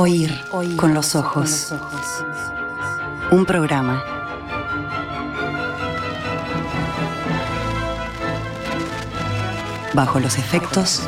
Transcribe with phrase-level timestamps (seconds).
[0.00, 0.32] Oír,
[0.76, 1.74] con los ojos.
[3.32, 4.04] Un programa.
[9.94, 11.02] Bajo los efectos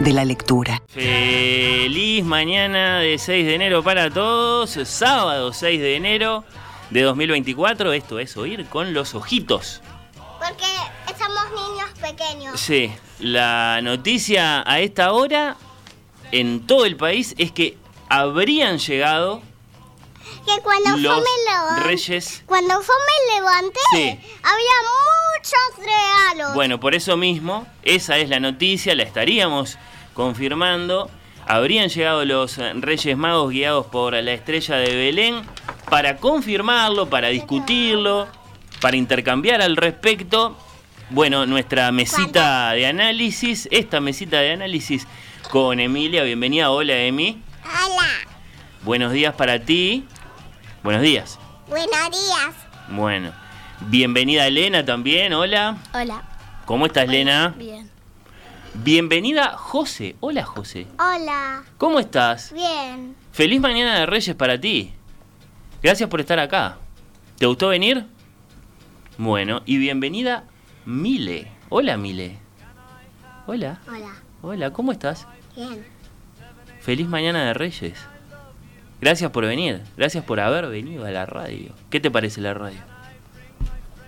[0.00, 0.82] de la lectura.
[0.88, 4.70] Feliz mañana de 6 de enero para todos.
[4.70, 6.42] Sábado 6 de enero
[6.90, 7.92] de 2024.
[7.92, 9.80] Esto es Oír con los ojitos.
[10.40, 10.66] Porque
[11.08, 12.58] estamos niños pequeños.
[12.58, 15.56] Sí, la noticia a esta hora
[16.40, 17.76] en todo el país es que
[18.08, 19.40] habrían llegado
[20.46, 22.42] Que cuando los yo me levanté, reyes.
[22.46, 24.18] cuando yo me levanté, Sí.
[24.42, 24.76] había
[25.38, 26.54] muchos regalos.
[26.54, 29.78] Bueno, por eso mismo, esa es la noticia, la estaríamos
[30.14, 31.10] confirmando.
[31.46, 35.42] Habrían llegado los eh, Reyes Magos guiados por la estrella de Belén
[35.90, 38.26] para confirmarlo, para discutirlo,
[38.80, 40.56] para intercambiar al respecto.
[41.10, 45.06] Bueno, nuestra mesita de análisis, esta mesita de análisis
[45.50, 46.22] con Emilia.
[46.22, 47.42] Bienvenida, hola Emi.
[47.64, 48.08] Hola,
[48.84, 50.06] Buenos días para ti.
[50.82, 51.38] Buenos días.
[51.68, 52.54] buenos días.
[52.88, 53.32] Bueno,
[53.80, 55.78] bienvenida Elena también, hola.
[55.94, 56.22] Hola.
[56.66, 57.54] ¿Cómo estás, Elena?
[57.56, 57.90] Bien.
[58.74, 60.16] Bienvenida José.
[60.20, 60.86] Hola José.
[60.98, 61.62] Hola.
[61.78, 62.52] ¿Cómo estás?
[62.52, 63.14] Bien.
[63.32, 64.92] Feliz mañana de Reyes para ti.
[65.82, 66.78] Gracias por estar acá.
[67.38, 68.04] ¿Te gustó venir?
[69.16, 70.44] Bueno, y bienvenida
[70.84, 71.50] Mile.
[71.68, 72.38] Hola Mile.
[73.46, 73.80] Hola.
[73.86, 74.23] Hola.
[74.46, 75.26] Hola, ¿cómo estás?
[75.56, 75.82] Bien.
[76.82, 77.98] Feliz mañana de Reyes.
[79.00, 79.80] Gracias por venir.
[79.96, 81.72] Gracias por haber venido a la radio.
[81.88, 82.76] ¿Qué te parece la radio?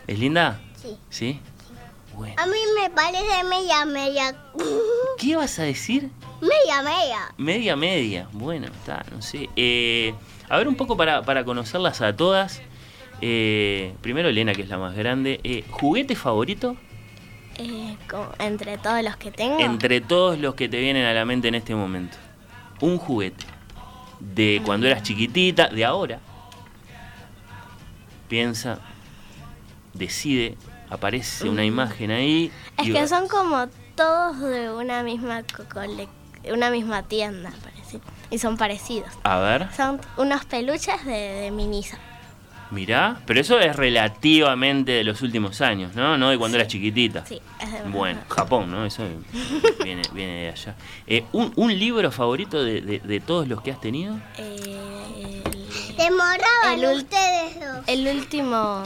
[0.06, 0.60] ¿Es linda?
[0.74, 0.98] Sí.
[1.08, 1.40] ¿Sí?
[2.14, 2.34] Bueno.
[2.36, 4.36] A mí me parece media, media.
[5.18, 6.10] ¿Qué vas a decir?
[6.42, 7.18] media, media.
[7.38, 8.28] Media, media.
[8.32, 9.48] Bueno, está, no sé.
[9.56, 10.12] Eh,
[10.50, 12.60] a ver, un poco para, para conocerlas a todas.
[13.22, 15.40] Eh, primero Elena, que es la más grande.
[15.44, 16.76] Eh, ¿Juguete favorito
[17.58, 17.96] Eh,
[18.38, 19.58] entre todos los que tengo.
[19.60, 22.16] entre todos los que te vienen a la mente en este momento?
[22.80, 23.44] Un juguete.
[24.20, 26.20] De cuando eras chiquitita, de ahora.
[28.28, 28.80] Piensa,
[29.94, 30.56] decide,
[30.90, 32.50] aparece una imagen ahí.
[32.78, 35.42] es que son como todos de una misma
[36.52, 38.00] una misma tienda, parece.
[38.30, 39.10] Y son parecidos.
[39.24, 41.98] A ver, Son unos peluches de, de Minisa.
[42.70, 43.20] Mirá.
[43.26, 46.16] Pero eso es relativamente de los últimos años, ¿no?
[46.18, 47.24] No de cuando eras chiquitita.
[47.26, 48.84] Sí, es de Bueno, Japón, ¿no?
[48.84, 49.04] Eso
[49.84, 50.74] viene, viene de allá.
[51.06, 54.16] Eh, ¿un, un libro favorito de, de- de todos los que has tenido?
[54.38, 55.42] Eh,
[55.96, 57.84] Demoraban El ustedes dos.
[57.86, 58.82] el, último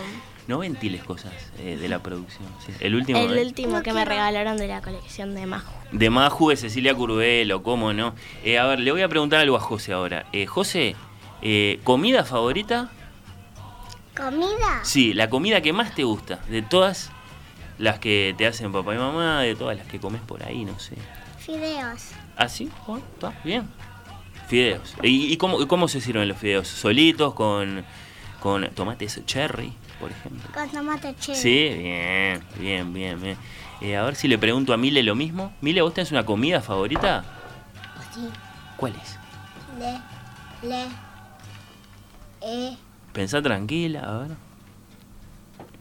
[0.46, 2.48] No ventiles cosas eh, de la producción.
[2.64, 2.72] sí.
[2.80, 3.18] El último.
[3.18, 5.72] el último No que me regalaron de la colección de Maju.
[5.92, 8.14] De Maju de Cecilia Curvelo, ¿cómo no?
[8.44, 10.26] Eh, a ver, le voy a preguntar algo a José ahora.
[10.32, 10.94] Eh, José,
[11.42, 12.90] eh, ¿comida favorita?
[14.20, 14.80] ¿Comida?
[14.84, 17.10] Sí, la comida que más te gusta, de todas
[17.78, 20.78] las que te hacen papá y mamá, de todas las que comes por ahí, no
[20.78, 20.96] sé.
[21.38, 22.10] Fideos.
[22.36, 22.70] ¿Ah, sí?
[22.86, 23.68] Bueno, está bien.
[24.48, 24.94] Fideos.
[25.02, 26.68] ¿Y, y cómo, cómo se sirven los fideos?
[26.68, 27.34] ¿Solitos?
[27.34, 27.84] ¿Con,
[28.40, 30.50] con tomates cherry, por ejemplo?
[30.52, 31.38] Con tomate cherry.
[31.40, 33.36] Sí, bien, bien, bien, bien.
[33.80, 35.54] Eh, a ver si le pregunto a Mile lo mismo.
[35.62, 37.24] Mile, ¿vos tenés una comida favorita?
[38.14, 38.28] Sí.
[38.76, 39.18] ¿Cuál es?
[39.78, 40.68] Le.
[40.68, 40.86] Le.
[42.42, 42.76] Eh.
[43.20, 44.30] Pensá tranquila, a ver.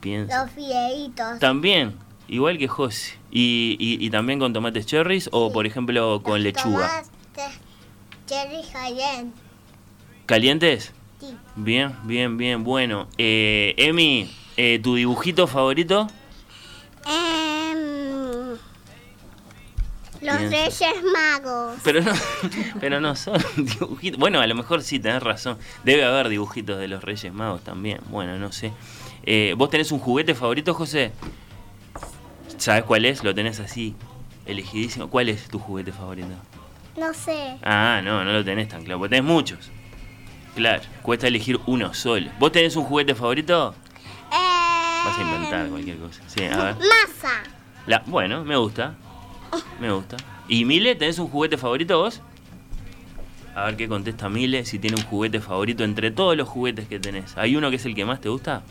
[0.02, 0.44] Piensa.
[0.44, 1.40] Los fideitos.
[1.40, 1.96] También,
[2.28, 3.18] igual que José.
[3.32, 6.90] ¿Y, y, y también con tomates cherries o, por ejemplo, con Los lechuga?
[6.90, 7.60] Tomates
[8.26, 9.32] cherry cayenne.
[10.26, 10.92] ¿Calientes?
[11.22, 11.28] Sí.
[11.56, 12.66] Bien, bien, bien.
[12.66, 16.10] Bueno, eh, Emi, eh, ¿tu dibujito favorito?
[17.08, 17.59] Em,
[20.22, 20.38] los.
[20.40, 21.78] Reyes Magos.
[21.84, 22.12] Pero no,
[22.80, 24.20] pero no son dibujitos.
[24.20, 25.58] Bueno, a lo mejor sí, tenés razón.
[25.84, 28.00] Debe haber dibujitos de los Reyes Magos también.
[28.10, 28.72] Bueno, no sé.
[29.24, 31.12] Eh, ¿Vos tenés un juguete favorito, José?
[32.58, 33.24] ¿Sabés cuál es?
[33.24, 33.96] Lo tenés así,
[34.46, 35.10] elegidísimo.
[35.10, 36.28] ¿Cuál es tu juguete favorito?
[36.98, 37.58] No sé.
[37.64, 39.00] Ah, no, no lo tenés tan claro.
[39.00, 39.70] Porque tenés muchos.
[40.56, 42.30] Claro, cuesta elegir uno solo.
[42.40, 43.76] ¿Vos tenés un juguete favorito?
[45.06, 46.22] Vas a inventar cualquier cosa.
[46.28, 46.76] Sí, a ver.
[46.76, 47.44] Masa.
[47.88, 48.96] La, bueno, me gusta.
[49.80, 50.18] Me gusta.
[50.48, 52.22] ¿Y Mile, tenés un juguete favorito vos?
[53.56, 57.00] A ver qué contesta Mile, si tiene un juguete favorito entre todos los juguetes que
[57.00, 57.38] tenés.
[57.38, 58.62] ¿Hay uno que es el que más te gusta?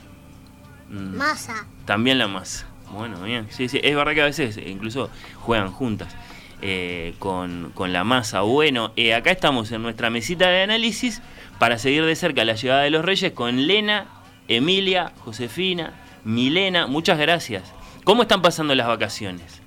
[0.91, 1.67] Mm, Masa.
[1.85, 2.67] También la masa.
[2.93, 3.47] Bueno, bien.
[3.51, 3.81] Sí, sí.
[3.83, 6.15] Es verdad que a veces incluso juegan juntas
[6.63, 8.41] eh, con, con la masa.
[8.41, 11.21] Bueno, eh, acá estamos en nuestra mesita de análisis
[11.59, 14.07] para seguir de cerca la llegada de los Reyes con Lena,
[14.49, 15.93] Emilia, Josefina,
[16.25, 16.87] Milena.
[16.87, 17.63] Muchas gracias.
[18.05, 19.61] ¿Cómo están pasando las vacaciones?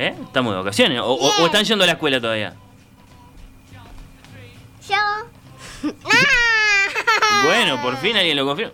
[0.00, 0.14] ¿Eh?
[0.22, 0.98] ¿Estamos de vacaciones?
[1.04, 2.54] ¿O, están yendo a la escuela todavía?
[4.88, 4.96] Yo.
[7.44, 8.72] Bueno, por fin alguien lo confirma.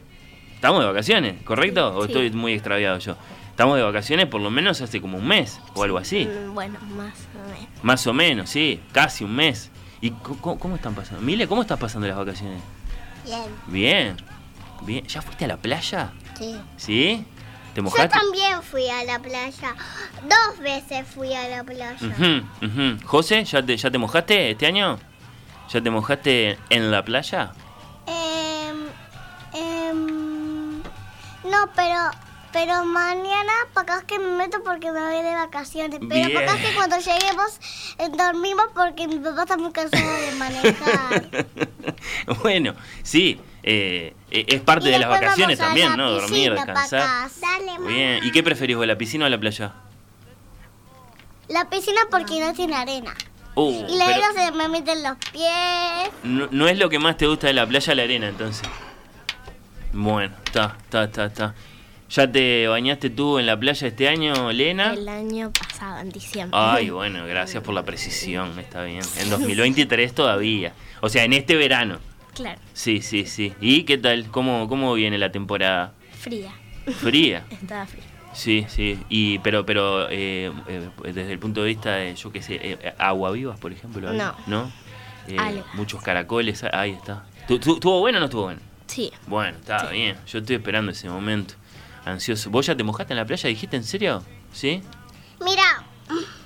[0.55, 1.95] Estamos de vacaciones, ¿correcto?
[1.97, 2.09] ¿O Sí.
[2.09, 3.17] estoy muy extraviado yo?
[3.51, 6.27] Estamos de vacaciones por lo menos hace como un mes o algo así.
[6.27, 7.69] Mm, Bueno, más o menos.
[7.83, 9.71] Más o menos, sí, casi un mes.
[10.01, 11.23] ¿Y co- cómo, están pasando?
[11.23, 12.61] Mile, ¿cómo estás pasando las vacaciones?
[13.25, 13.45] Bien.
[13.69, 14.17] Bien,
[14.83, 15.07] bien.
[15.07, 16.11] ¿Ya fuiste a la playa?
[16.39, 16.57] Sí.
[16.77, 17.25] ¿Sí?
[17.77, 19.75] ¿Te Yo también fui a la playa.
[20.23, 21.95] Dos veces fui a la playa.
[23.05, 24.99] José, ¿ya te, ¿ya te mojaste este año?
[25.69, 27.53] ¿Ya te mojaste en la playa?
[29.53, 30.81] Em,
[31.45, 32.11] no, pero
[32.51, 36.01] pero mañana para que me meto porque me voy de vacaciones.
[36.09, 37.61] Pero para que cuando lleguemos
[37.99, 41.47] eh, dormimos porque mi papá está muy cansado de manejar.
[42.43, 46.11] bueno, sí, eh, eh, es parte de las vacaciones también, la ¿no?
[46.13, 47.31] Dormir, piscina descansar.
[47.41, 47.87] Dale.
[47.89, 49.75] Bien, ¿y qué preferís vos, la piscina o la playa?
[51.49, 53.13] La piscina porque no tiene arena.
[53.57, 56.11] Uh, Y la pero arena se me meten los pies.
[56.23, 58.69] no, no es lo que más te gusta de la playa la arena, entonces.
[59.93, 61.55] Bueno, está, está, está, está.
[62.09, 64.93] ¿Ya te bañaste tú en la playa este año, Lena?
[64.93, 66.57] El año pasado, en diciembre.
[66.61, 69.03] Ay, bueno, gracias por la precisión, está bien.
[69.19, 70.73] En 2023 todavía.
[71.01, 71.99] O sea, en este verano.
[72.37, 73.53] Claro, Sí, sí, sí.
[73.61, 74.27] ¿Y qué tal?
[74.31, 75.93] ¿Cómo, cómo viene la temporada?
[76.21, 76.53] fría.
[77.01, 77.45] Fría.
[77.51, 78.05] Estaba fría.
[78.35, 78.99] Sí, sí.
[79.09, 82.95] Y, pero, pero eh, eh, desde el punto de vista de, yo qué sé, eh,
[82.99, 84.13] agua vivas, por ejemplo.
[84.13, 84.35] No.
[84.47, 84.71] ¿No?
[85.27, 87.25] Eh, muchos caracoles, ah, ahí está.
[87.49, 88.61] ¿Tu- tu- ¿Estuvo bueno o no estuvo bueno?
[88.87, 89.95] Sí, Bueno, está Sí.
[89.97, 90.17] bien.
[90.27, 91.55] Yo estoy esperando ese momento.
[92.05, 92.51] Ansioso.
[92.51, 93.49] ¿Vos ya te mojaste en la playa?
[93.49, 94.23] ¿Dijiste en serio?
[94.53, 94.83] ¿Sí?
[95.43, 95.83] Mira,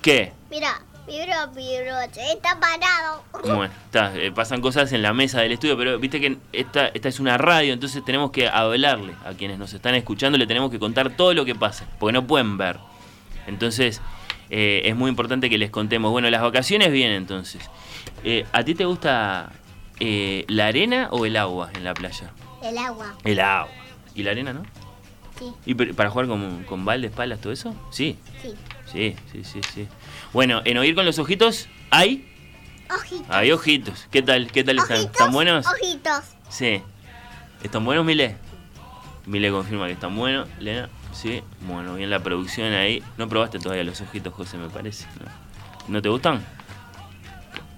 [0.01, 0.31] ¿Qué?
[0.49, 0.81] mira.
[1.07, 3.23] Vibro, vibro, está parado.
[3.43, 7.09] Bueno, está, eh, pasan cosas en la mesa del estudio, pero viste que esta, esta
[7.09, 10.79] es una radio, entonces tenemos que hablarle a quienes nos están escuchando, le tenemos que
[10.79, 12.77] contar todo lo que pasa, porque no pueden ver.
[13.47, 14.01] Entonces,
[14.49, 16.11] eh, es muy importante que les contemos.
[16.11, 17.69] Bueno, las vacaciones vienen entonces.
[18.23, 19.49] Eh, ¿A ti te gusta
[19.99, 22.31] eh, la arena o el agua en la playa?
[22.61, 23.15] El agua.
[23.23, 23.71] El agua.
[24.13, 24.63] ¿Y la arena no?
[25.39, 27.73] Sí, ¿Y para jugar con, con baldes, palas, todo eso?
[27.91, 28.53] Sí, sí.
[28.91, 29.87] sí, sí, sí, sí.
[30.33, 32.25] Bueno, en oír con los ojitos, ¿hay?
[32.89, 33.25] Ojitos.
[33.29, 34.07] Hay ojitos.
[34.11, 34.51] ¿Qué tal?
[34.51, 34.97] ¿Qué tal están?
[34.97, 35.65] Ojitos, ¿Están buenos?
[35.67, 36.23] Ojitos.
[36.49, 36.81] Sí.
[37.63, 38.37] ¿Están buenos, Mile?
[39.25, 40.47] Mile confirma que están buenos.
[40.59, 41.41] Lena, sí.
[41.61, 43.03] Bueno, bien la producción ahí.
[43.17, 45.05] No probaste todavía los ojitos, José, me parece.
[45.19, 46.43] ¿No, ¿No te gustan?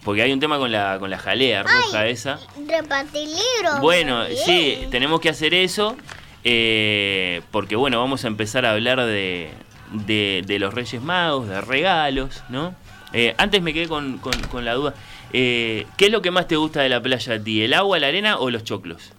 [0.03, 2.39] Porque hay un tema con la, con la jalea roja Ay, esa.
[2.67, 3.79] Repartir libros.
[3.81, 5.95] Bueno, sí, tenemos que hacer eso.
[6.43, 9.51] eh, porque bueno, vamos a empezar a hablar de,
[9.93, 12.75] de, de los Reyes Magos, de regalos, ¿no?
[13.13, 14.93] Eh, antes me quedé con, con- con la duda.
[15.31, 17.61] Eh, ¿Qué es lo que más te gusta de la playa a ti?
[17.63, 19.13] ¿El agua, la arena o los choclos?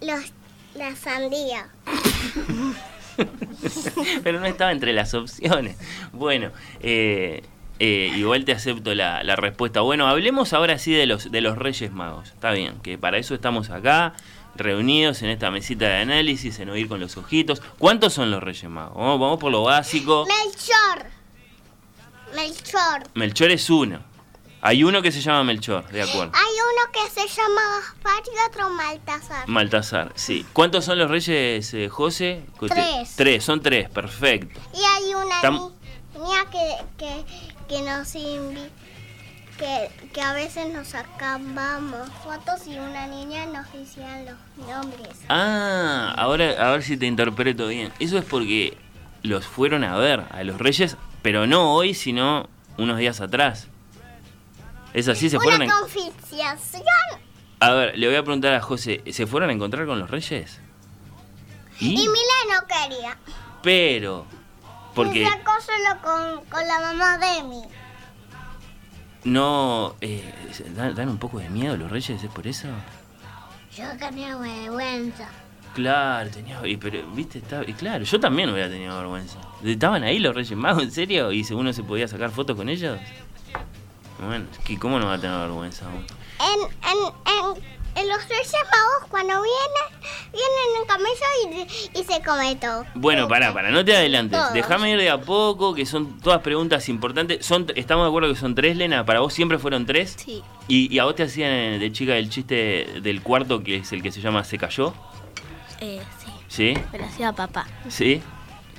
[0.00, 0.32] Los,
[0.74, 1.68] la sandía.
[4.22, 5.76] Pero no estaba entre las opciones.
[6.12, 6.50] Bueno,
[6.80, 7.42] eh,
[7.78, 9.80] eh, igual te acepto la, la respuesta.
[9.80, 12.28] Bueno, hablemos ahora sí de los, de los Reyes Magos.
[12.30, 14.12] Está bien, que para eso estamos acá,
[14.58, 17.62] reunidos en esta mesita de análisis, en oír con los ojitos.
[17.78, 18.96] ¿Cuántos son los Reyes Magos?
[18.96, 20.26] Vamos, vamos por lo básico.
[20.26, 21.10] Melchor.
[22.34, 23.08] Melchor.
[23.14, 24.00] Melchor es uno.
[24.62, 26.32] Hay uno que se llama Melchor, de acuerdo.
[26.34, 29.48] Hay uno que se llama Gaspar y otro Maltasar.
[29.48, 30.44] Maltasar, sí.
[30.52, 32.42] ¿Cuántos son los reyes, eh, José?
[32.68, 33.14] Tres.
[33.16, 34.58] Tres, son tres, perfecto.
[34.74, 35.72] Y hay una Tam-
[36.14, 37.24] niña que, que,
[37.68, 38.60] que nos invi
[39.56, 45.16] que, que a veces nos sacábamos fotos y una niña nos decían los nombres.
[45.28, 47.92] Ah, ahora a ver si te interpreto bien.
[47.98, 48.76] Eso es porque
[49.22, 52.48] los fueron a ver a los reyes, pero no hoy, sino
[52.78, 53.68] unos días atrás.
[54.94, 55.74] Es así, se fueron Una
[57.60, 57.72] a...
[57.74, 60.60] ver, le voy a preguntar a José, ¿se fueron a encontrar con los reyes?
[61.80, 62.08] Y ¿Y?
[62.08, 63.18] Mila no quería.
[63.62, 64.26] Pero...
[64.94, 67.62] Porque Se sacó solo con, con la mamá de mí.
[69.26, 69.94] No...
[70.00, 70.32] eh,
[70.74, 72.68] dan, dan un poco de miedo los reyes, ¿es por eso?
[73.76, 75.28] Yo tenía vergüenza.
[75.74, 76.66] Claro, tenía...
[76.66, 79.38] Y, pero, viste, estaba, y claro, yo también hubiera tenido vergüenza.
[79.62, 81.32] ¿Estaban ahí los reyes magos, en serio?
[81.32, 82.98] ¿Y uno se podía sacar fotos con ellos?
[84.18, 84.46] Bueno,
[84.80, 85.84] ¿cómo no va a tener vergüenza?
[86.40, 92.22] En, en, en, en los Reyes Magos, cuando vienen, vienen en camello y, y se
[92.22, 92.84] come todo.
[92.94, 94.38] Bueno, pará, pará, no te adelantes.
[94.52, 97.44] Déjame ir de a poco, que son todas preguntas importantes.
[97.44, 99.04] Son, ¿Estamos de acuerdo que son tres, Lena?
[99.04, 100.14] ¿Para vos siempre fueron tres?
[100.18, 100.42] sí.
[100.68, 103.92] ¿Y, y a vos te hacían eh, de chica el chiste del cuarto, que es
[103.92, 104.92] el que se llama Se cayó?
[105.80, 106.32] Eh, sí.
[106.48, 106.80] ¿Sí?
[106.92, 107.66] Me lo hacía papá.
[107.88, 108.20] ¿Sí?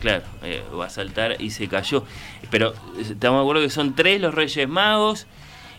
[0.01, 2.03] Claro, eh, va a saltar y se cayó.
[2.51, 5.27] Pero eh, estamos de acuerdo que son tres los Reyes Magos.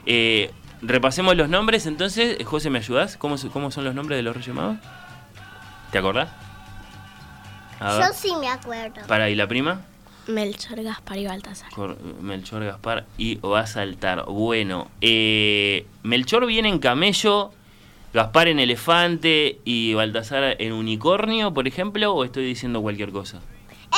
[0.07, 0.51] Eh,
[0.83, 2.37] repasemos los nombres entonces.
[2.39, 3.17] Eh, José, ¿me ayudás?
[3.17, 4.77] ¿Cómo, ¿Cómo son los nombres de los Reyes Magos?
[5.91, 6.29] ¿Te acordás?
[7.81, 9.07] Yo sí me acuerdo.
[9.07, 9.83] Para, ¿y la prima?
[10.27, 11.71] Melchor, Gaspar y Baltasar.
[11.73, 14.25] Cor- Melchor, Gaspar y va a saltar.
[14.27, 17.53] Bueno, eh, Melchor viene en camello,
[18.13, 23.39] Gaspar en elefante y Baltasar en unicornio, por ejemplo, o estoy diciendo cualquier cosa.
[23.39, 23.95] Eh,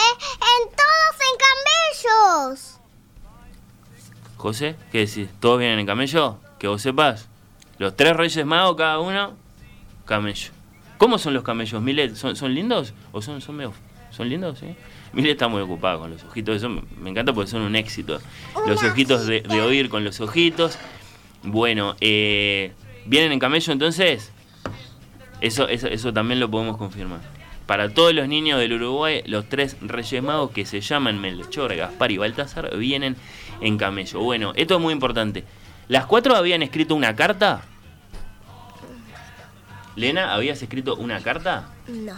[1.39, 2.79] camellos.
[4.37, 5.29] José, ¿qué decís?
[5.41, 6.39] ¿Todos vienen en camello?
[6.61, 7.29] Que vos sepas.
[7.79, 9.35] Los tres reyes magos, cada uno,
[10.05, 10.53] camello.
[10.99, 12.15] ¿Cómo son los camellos, Milet?
[12.15, 12.93] ¿Son, son lindos?
[13.11, 13.73] ¿O son, son medio-
[14.11, 14.59] ¿Son lindos?
[14.59, 14.67] Sí.
[15.13, 16.57] Milet está muy ocupado con los ojitos.
[16.57, 18.21] Eso me encanta porque son un éxito.
[18.67, 20.79] Los ojitos de, de oír con los ojitos.
[21.43, 22.73] Bueno, eh,
[23.07, 24.31] ¿vienen en camello entonces?
[25.41, 27.21] Eso, eso, eso también lo podemos confirmar.
[27.67, 32.11] Para todos los niños del Uruguay, los tres Reyes Magos que se llaman Melchor, Gaspar
[32.11, 33.17] y Baltasar vienen
[33.63, 34.21] en camello.
[34.21, 35.45] Bueno, esto es muy importante.
[35.91, 37.63] ¿Las cuatro habían escrito una carta?
[39.97, 41.65] Lena, ¿habías escrito una carta?
[41.89, 42.15] No.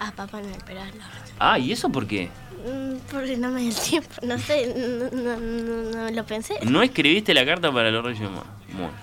[0.00, 1.04] A Papá Noel, pero Reyes.
[1.38, 2.30] Ah, ¿y eso por qué?
[2.66, 4.08] Mm, Porque no me dio tiempo.
[4.22, 4.74] No sé,
[5.12, 6.58] no, no, lo pensé.
[6.62, 8.46] ¿No escribiste la carta para los Reyes Magos?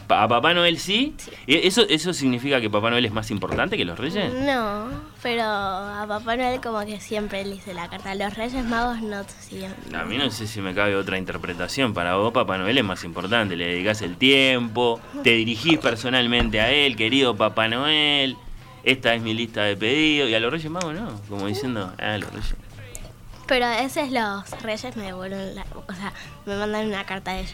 [0.10, 1.15] ¿A Papá Noel sí?
[1.48, 4.32] ¿E- ¿Eso, ¿Eso significa que Papá Noel es más importante que los Reyes?
[4.34, 4.88] No,
[5.24, 8.12] pero a Papá Noel como que siempre le hice la carta.
[8.12, 9.74] A los Reyes Magos no siguen.
[9.96, 11.93] A mí no sé si me cabe otra interpretación.
[11.93, 13.55] Para vos, Papá Noel es más importante.
[13.55, 18.36] Le dedicás el tiempo, te dirigís personalmente a él, querido Papá Noel.
[18.84, 20.29] Esta es mi lista de pedidos.
[20.29, 21.20] Y a los Reyes Magos no.
[21.29, 22.53] Como diciendo, ah, los Reyes.
[23.47, 25.65] Pero a veces los Reyes me devuelven la...
[25.88, 26.13] O sea,
[26.45, 27.53] me mandan una carta a ellos.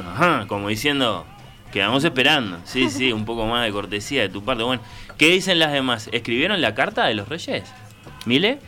[0.00, 1.26] Ajá, como diciendo,
[1.72, 2.58] quedamos esperando.
[2.64, 4.64] Sí, sí, un poco más de cortesía de tu parte.
[4.64, 4.82] Bueno,
[5.16, 6.08] ¿qué dicen las demás?
[6.12, 7.64] ¿Escribieron la carta de los Reyes?
[8.26, 8.58] ¿Mile?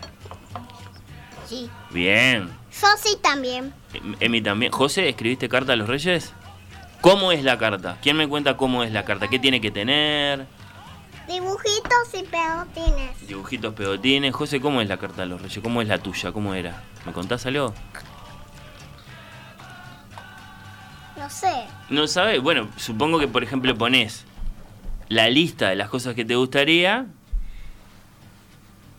[1.46, 1.68] Sí.
[1.90, 2.48] Bien.
[2.70, 3.74] Sosi también.
[3.92, 4.70] Em- Emi también.
[4.72, 6.32] José, ¿escribiste carta a los Reyes?
[7.00, 7.96] ¿Cómo es la carta?
[8.02, 9.26] ¿Quién me cuenta cómo es la carta?
[9.28, 10.46] ¿Qué tiene que tener?
[11.30, 13.28] Dibujitos y pegotines.
[13.28, 14.34] Dibujitos, pegotines.
[14.34, 15.60] José, ¿cómo es la carta de los Reyes?
[15.62, 16.32] ¿Cómo es la tuya?
[16.32, 16.82] ¿Cómo era?
[17.06, 17.72] ¿Me contás algo?
[21.16, 21.52] No sé.
[21.88, 22.42] No sabes.
[22.42, 24.24] Bueno, supongo que, por ejemplo, pones
[25.08, 27.06] la lista de las cosas que te gustaría.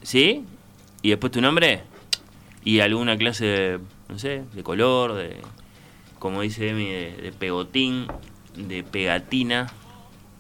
[0.02, 0.46] ¿Sí?
[1.02, 1.84] Y después tu nombre.
[2.64, 5.36] Y alguna clase de, no sé, de color, de,
[6.18, 8.08] como dice Emi, de, de pegotín,
[8.56, 9.68] de pegatina,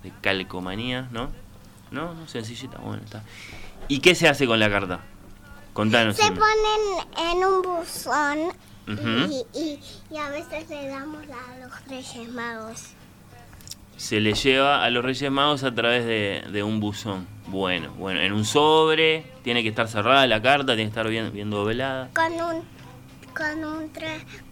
[0.04, 1.41] de calcomanía, ¿no?
[1.92, 3.24] No, no, sencillita, bueno, está.
[3.88, 5.02] ¿Y qué se hace con la carta?
[5.74, 6.16] Contanos.
[6.18, 8.40] Se ponen en un buzón
[8.88, 9.80] y, y-
[10.10, 12.84] y a veces le damos a los Reyes Magos.
[13.98, 17.28] se le lleva a los Reyes Magos a través de, de un buzón.
[17.48, 21.32] Bueno, bueno, en un sobre, tiene que estar cerrada la carta, tiene que estar bien,
[21.32, 22.10] bien doblada.
[22.14, 22.64] Con un,
[23.36, 23.92] con un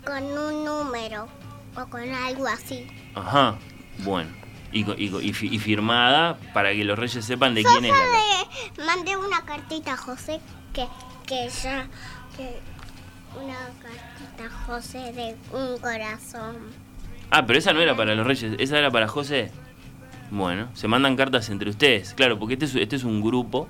[0.05, 1.27] con un número
[1.75, 2.85] o con algo así.
[3.15, 3.57] Ajá,
[3.99, 4.29] bueno.
[4.71, 7.91] Y, y y fi- y firmada para que los Reyes sepan de quién es
[8.77, 10.39] la mandé una cartita a José
[10.73, 10.85] que,
[11.25, 11.87] que ya
[12.37, 12.59] que
[13.39, 16.57] una cartita a José de un corazón.
[17.31, 19.51] Ah, pero esa no era para los Reyes, esa era para José.
[20.31, 23.67] Bueno, se mandan cartas entre ustedes, claro, porque este es, este es un grupo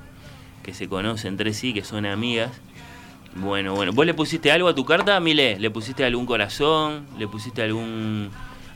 [0.64, 2.52] que se conoce entre sí, que son amigas.
[3.36, 3.94] Bueno, bueno.
[3.94, 5.58] ¿Vos le pusiste algo a tu carta, Mile?
[5.60, 7.06] ¿Le pusiste algún corazón?
[7.18, 8.30] ¿Le pusiste algún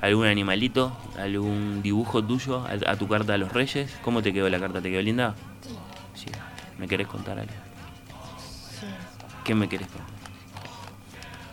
[0.08, 0.96] algún animalito?
[1.18, 3.92] ¿Algún dibujo tuyo a, a tu carta a los Reyes?
[4.04, 4.82] ¿Cómo te quedó la carta?
[4.82, 5.36] ¿Te quedó linda?
[6.14, 6.26] Sí.
[6.78, 7.52] ¿Me querés contar algo?
[9.44, 10.08] ¿Qué me querés contar?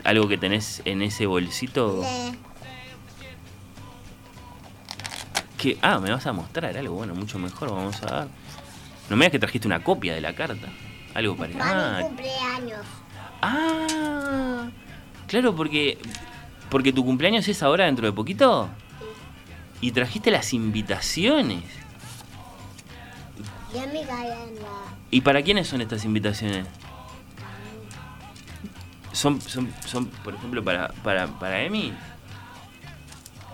[0.05, 2.01] ¿Algo que tenés en ese bolsito?
[2.03, 2.39] Le-
[5.59, 5.77] ¿Qué?
[5.83, 8.29] Ah, me vas a mostrar algo, bueno, mucho mejor, vamos a ver.
[9.11, 10.69] No me digas que trajiste una copia de la carta.
[11.15, 11.51] Algo para...
[11.61, 12.87] Ah, cumpleaños.
[13.43, 14.69] ah,
[15.27, 15.99] claro, porque,
[16.71, 18.69] porque tu cumpleaños es ahora dentro de poquito.
[19.81, 21.65] Y trajiste las invitaciones.
[23.75, 24.69] Y a mi gallina.
[25.11, 26.67] ¿Y para quiénes son estas invitaciones?
[29.13, 31.93] ¿Son, son, son por ejemplo, para, para, para Emi?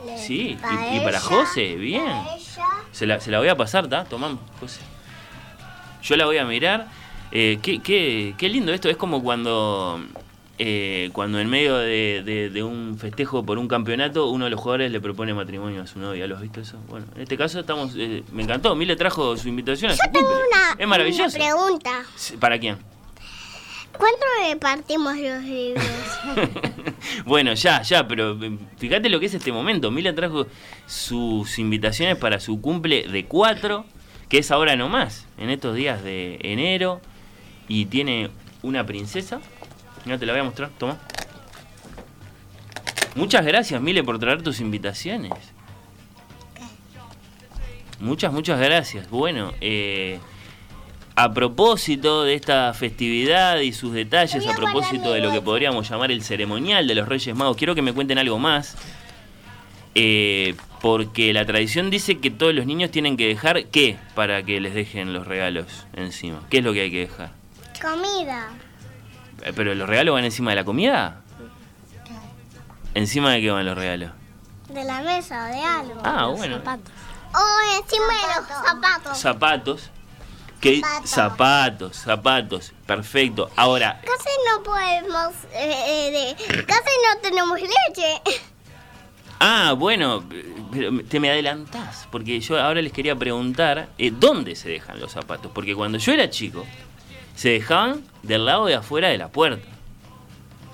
[0.05, 2.05] Le- Sí, y- y para ella, José, bien.
[2.05, 2.37] Para
[2.93, 4.05] Se la, se la voy a pasar, ¿está?
[4.05, 4.81] Tomá, José.
[6.03, 6.89] Yo la voy a mirar.
[7.33, 8.89] Eh, qué, qué- qué lindo esto.
[8.89, 10.01] Es como cuando,
[10.59, 14.61] eh, cuando en medio de, de- de un festejo por un campeonato, uno de los
[14.61, 16.27] jugadores le propone matrimonio a su novia.
[16.27, 16.79] ¿Lo has visto eso?
[16.89, 17.93] Bueno, en este caso estamos...
[17.97, 18.75] eh, me encantó.
[18.75, 21.37] Mile trajo su invitación a su tengo una, Es maravilloso.
[21.37, 22.03] una pregunta.
[22.41, 22.79] ¿Para quién?
[23.99, 25.85] ¿Cuánto repartimos los libros?
[27.25, 29.91] bueno, ya, ya, pero eh, fíjate lo que es este momento.
[29.91, 30.47] Mila trajo
[30.87, 33.85] sus invitaciones para su cumple de 4,
[34.29, 37.01] que es ahora nomás, en estos días de enero.
[37.69, 38.31] Y tiene
[38.63, 39.41] una princesa.
[40.07, 40.97] Mira, te la voy a mostrar, toma.
[43.17, 45.33] Muchas gracias, Mile, por traer tus invitaciones.
[47.99, 49.11] Muchas, muchas gracias.
[49.11, 50.21] Bueno, eh,
[51.17, 56.13] a propósito de esta festividad y sus detalles, a propósito de lo que podríamos llamar
[56.13, 58.77] el ceremonial de los Reyes Magos, quiero que me cuenten algo más.
[59.97, 64.61] Eh, porque la tradición dice que todos los niños tienen que dejar qué para que
[64.61, 66.43] les dejen los regalos encima.
[66.49, 67.33] ¿Qué es lo que hay que dejar?
[67.81, 68.51] Comida.
[69.43, 71.21] Eh, ¿Pero los regalos van encima de la comida?
[72.95, 74.11] ¿Encima de qué van los regalos?
[74.69, 76.01] De la mesa, de algo.
[76.05, 76.57] Ah, Los bueno.
[76.59, 76.93] zapatos.
[77.35, 79.19] O encima de los zapatos.
[79.19, 79.91] Zapatos.
[80.61, 80.81] ¿Qué?
[80.81, 81.11] Zapatos.
[81.11, 82.73] Zapatos, zapatos.
[82.87, 83.51] Perfecto.
[83.57, 88.23] Ahora, Casi no podemos, eh, eh, de- casi no tenemos leche.
[89.39, 90.25] ah, bueno,
[90.73, 95.13] pero te me adelantás, porque yo ahora les quería preguntar, eh, ¿dónde se dejan los
[95.13, 95.53] zapatos?
[95.55, 96.65] Porque cuando yo era chico,
[97.37, 99.65] se dejaban del lado de afuera de la puerta.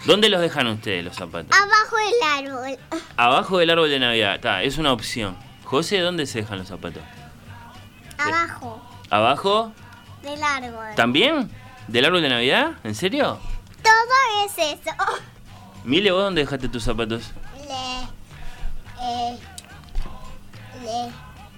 [0.06, 1.56] ¿Dónde los dejan ustedes los zapatos?
[1.56, 2.78] Abajo del árbol.
[3.16, 4.36] Abajo del árbol de Navidad.
[4.36, 5.36] Está, es una opción.
[5.64, 7.02] José, ¿dónde se dejan los zapatos?
[8.18, 9.72] Abajo ¿Abajo?
[10.22, 10.86] del árbol.
[10.96, 11.50] ¿También?
[11.88, 12.72] ¿Del árbol de Navidad?
[12.84, 13.38] ¿En serio?
[13.82, 14.96] Todo es eso.
[15.84, 17.32] Mile, ¿vos dónde dejaste tus zapatos?
[17.66, 18.02] Le,
[19.04, 19.38] eh,
[20.82, 21.12] le,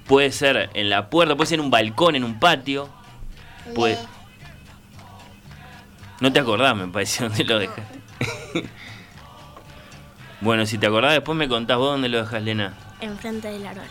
[0.06, 2.88] Puede ser en la puerta, puede ser en un balcón, en un patio.
[3.74, 3.98] Le.
[6.24, 7.84] No te acordás, me pareció, dónde lo dejas.
[10.40, 12.72] bueno, si te acordás, después me contás vos dónde lo dejas, Lena.
[13.02, 13.84] Enfrente del árbol.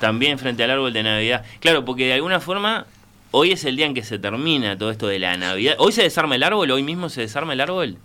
[0.00, 1.44] También frente al árbol de Navidad.
[1.60, 2.86] Claro, porque de alguna forma,
[3.30, 5.76] hoy es el día en que se termina todo esto de la Navidad.
[5.78, 6.68] ¿Hoy se desarma el árbol?
[6.72, 7.98] ¿Hoy mismo se desarma el árbol?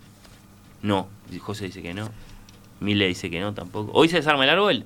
[0.80, 1.08] No,
[1.40, 2.08] José dice que no.
[2.78, 3.90] Mile dice que no tampoco.
[3.94, 4.84] ¿Hoy se desarma el árbol?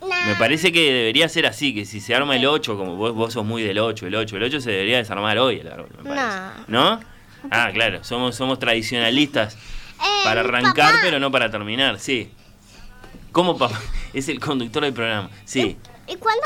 [0.00, 0.26] Nah.
[0.26, 3.32] Me parece que debería ser así, que si se arma el 8, como vos, vos
[3.32, 6.10] sos muy del 8, el 8, el 8 se debería desarmar hoy el árbol, me
[6.10, 6.64] parece.
[6.66, 6.98] ¿No?
[7.50, 12.30] Ah, claro, somos, somos tradicionalistas Eh, para arrancar, papá, pero no para terminar, sí.
[13.32, 13.78] ¿Cómo papá?
[14.12, 15.76] Es el conductor del programa, sí.
[16.06, 16.42] ¿Y cuándo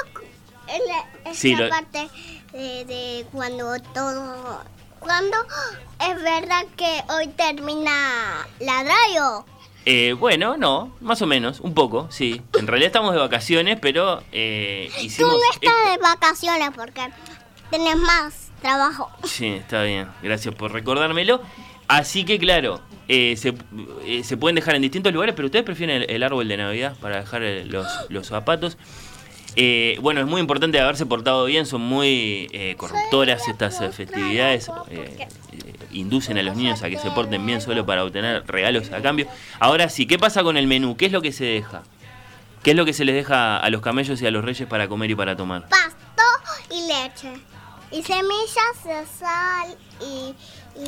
[0.67, 2.09] es la, es Sí, la lo- parte
[2.53, 4.65] de, de cuando todo...
[4.99, 5.37] ¿Cuándo
[5.99, 9.47] es verdad que hoy termina la radio?
[9.87, 12.43] Eh, bueno, no, más o menos, un poco, sí.
[12.59, 15.33] En realidad estamos de vacaciones, pero eh, Tú hicimos...
[15.33, 17.09] no estás de vacaciones porque
[17.71, 19.11] tenés más trabajo.
[19.25, 20.09] Sí, está bien.
[20.23, 21.43] Gracias por recordármelo.
[21.89, 23.55] Así que, claro, eh, se,
[24.07, 26.97] eh, se pueden dejar en distintos lugares, pero ustedes prefieren el, el árbol de Navidad
[27.01, 28.79] para dejar los, los zapatos.
[29.57, 34.71] Eh, bueno, es muy importante haberse portado bien, son muy eh, corruptoras estas eh, festividades,
[34.91, 35.27] eh,
[35.91, 39.27] inducen a los niños a que se porten bien solo para obtener regalos a cambio.
[39.59, 40.97] Ahora sí, ¿qué pasa con el menú?
[40.97, 41.83] ¿Qué es lo que se deja?
[42.63, 44.87] ¿Qué es lo que se les deja a los camellos y a los reyes para
[44.87, 45.69] comer y para tomar?
[45.69, 46.23] Pasto
[46.71, 47.33] y leche.
[47.93, 50.35] Y semillas de sal y,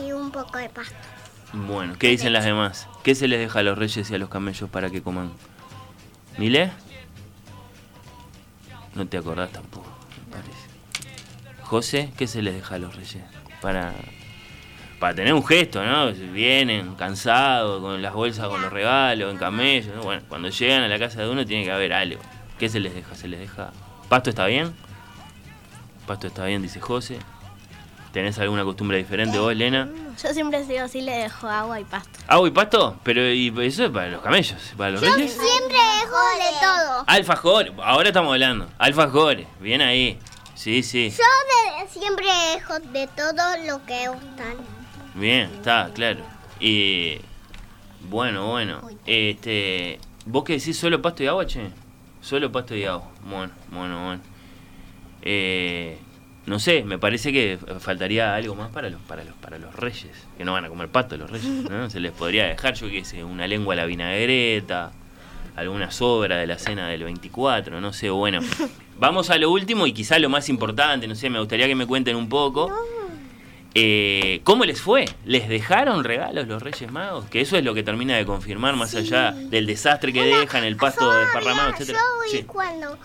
[0.01, 0.95] y un poco de pasto.
[1.53, 2.89] Bueno, ¿qué dicen las demás?
[3.03, 5.33] ¿Qué se les deja a los reyes y a los camellos para que coman?
[6.39, 6.73] ¿Mile?
[8.95, 9.89] No te acordás tampoco,
[10.27, 11.63] me parece.
[11.63, 13.23] José, ¿qué se les deja a los reyes?
[13.61, 13.93] Para,
[14.99, 16.13] para tener un gesto, ¿no?
[16.13, 19.95] Vienen cansados, con las bolsas con los regalos, en camellos.
[19.95, 20.03] ¿no?
[20.03, 22.21] Bueno, cuando llegan a la casa de uno tiene que haber algo.
[22.59, 23.15] ¿Qué se les deja?
[23.15, 23.73] ¿Se les deja?
[24.09, 24.75] ¿Pasto está bien?
[26.07, 27.19] Pasto está bien, dice José.
[28.13, 29.89] ¿Tenés alguna costumbre diferente vos, Lena?
[30.23, 32.19] Yo siempre sigo así, le dejo agua y pasto.
[32.27, 32.97] ¿Agua y pasto?
[33.03, 35.33] Pero y eso es para los camellos, para los reyes.
[35.33, 37.05] Siempre dejo de todo.
[37.07, 38.69] Alfajores, ahora estamos hablando.
[38.79, 40.19] Alfajores, bien ahí.
[40.55, 41.11] Sí, sí.
[41.11, 44.57] Yo de- siempre dejo de todo lo que gustan.
[45.15, 46.21] Bien, está, claro.
[46.61, 47.19] Y
[48.11, 48.83] bueno, bueno.
[49.07, 51.71] Este, ¿vos qué decís solo pasto y agua, che?
[52.21, 53.09] Solo pasto y agua.
[53.25, 54.23] Bueno, bueno, bueno.
[55.23, 55.99] Eh,
[56.45, 60.11] no sé, me parece que faltaría algo más para los para los para los reyes,
[60.37, 61.89] que no van a comer pasto los reyes, ¿no?
[61.91, 64.93] Se les podría dejar, yo qué sé, una lengua a la vinagreta,
[65.55, 68.41] alguna sobra de la cena del 24, no sé, bueno.
[68.99, 71.87] Vamos a lo último y quizá lo más importante, no sé, me gustaría que me
[71.87, 72.73] cuenten un poco.
[73.75, 75.07] Eh, ¿Cómo les fue?
[75.25, 77.25] ¿Les dejaron regalos los Reyes Magos?
[77.27, 80.77] Que eso es lo que termina de confirmar, más allá del desastre que dejan, el
[80.77, 81.99] pasto desparramado, etcétera.
[81.99, 82.43] Yo Sí.
[82.45, 82.99] cuando,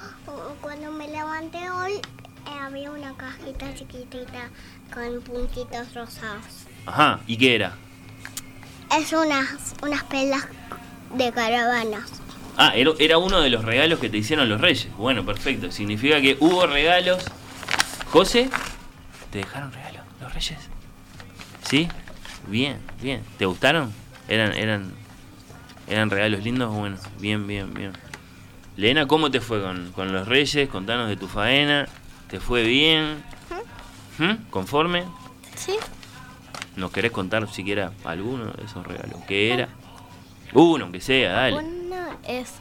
[0.61, 4.49] cuando me levanté hoy, eh, había una cajita chiquitita
[4.93, 6.43] con puntitos rosados.
[6.85, 7.73] Ajá, ¿y qué era?
[8.97, 10.47] Es unas, unas pelas
[11.13, 12.09] de caravanas.
[12.57, 14.87] Ah, era, era uno de los regalos que te hicieron los Reyes.
[14.97, 15.71] Bueno, perfecto.
[15.71, 17.23] Significa que hubo regalos.
[18.11, 18.49] José,
[19.31, 19.96] ¿te dejaron regalos los
[20.37, 20.69] Reyes?
[21.67, 21.87] ¿Sí?
[22.47, 23.23] Bien, bien.
[23.39, 23.91] ¿Te gustaron?
[24.27, 24.93] ¿Eran, eran,
[25.87, 26.71] eran regalos lindos?
[26.75, 27.93] Bueno, bien, bien, bien.
[28.75, 30.69] Lena, ¿cómo te fue con, con los Reyes?
[30.69, 31.87] Contanos de tu faena.
[32.29, 33.23] ¿Te fue bien?
[34.19, 34.49] ¿Mm?
[34.51, 35.05] ¿Conforme?
[35.55, 35.73] ¿Sí?
[36.75, 39.19] ¿Nos querés contar siquiera alguno de esos regalos?
[39.27, 39.69] ¿Qué era?
[40.53, 41.57] Uno, aunque sea, dale.
[41.57, 41.97] Uno
[42.27, 42.53] es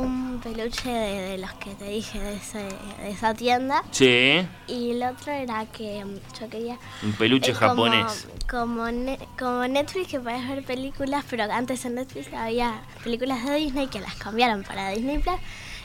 [0.00, 2.58] un peluche de, de los que te dije de, ese-
[3.02, 3.82] de esa tienda.
[3.90, 6.78] Sí, Y el otro era que mm, yo quería...
[7.02, 8.26] un peluche eh, japonés.
[8.48, 13.54] Como, ne- como Netflix que podías ver películas, pero antes en Netflix había películas de
[13.56, 15.36] Disney que las cambiaron para Disney Plus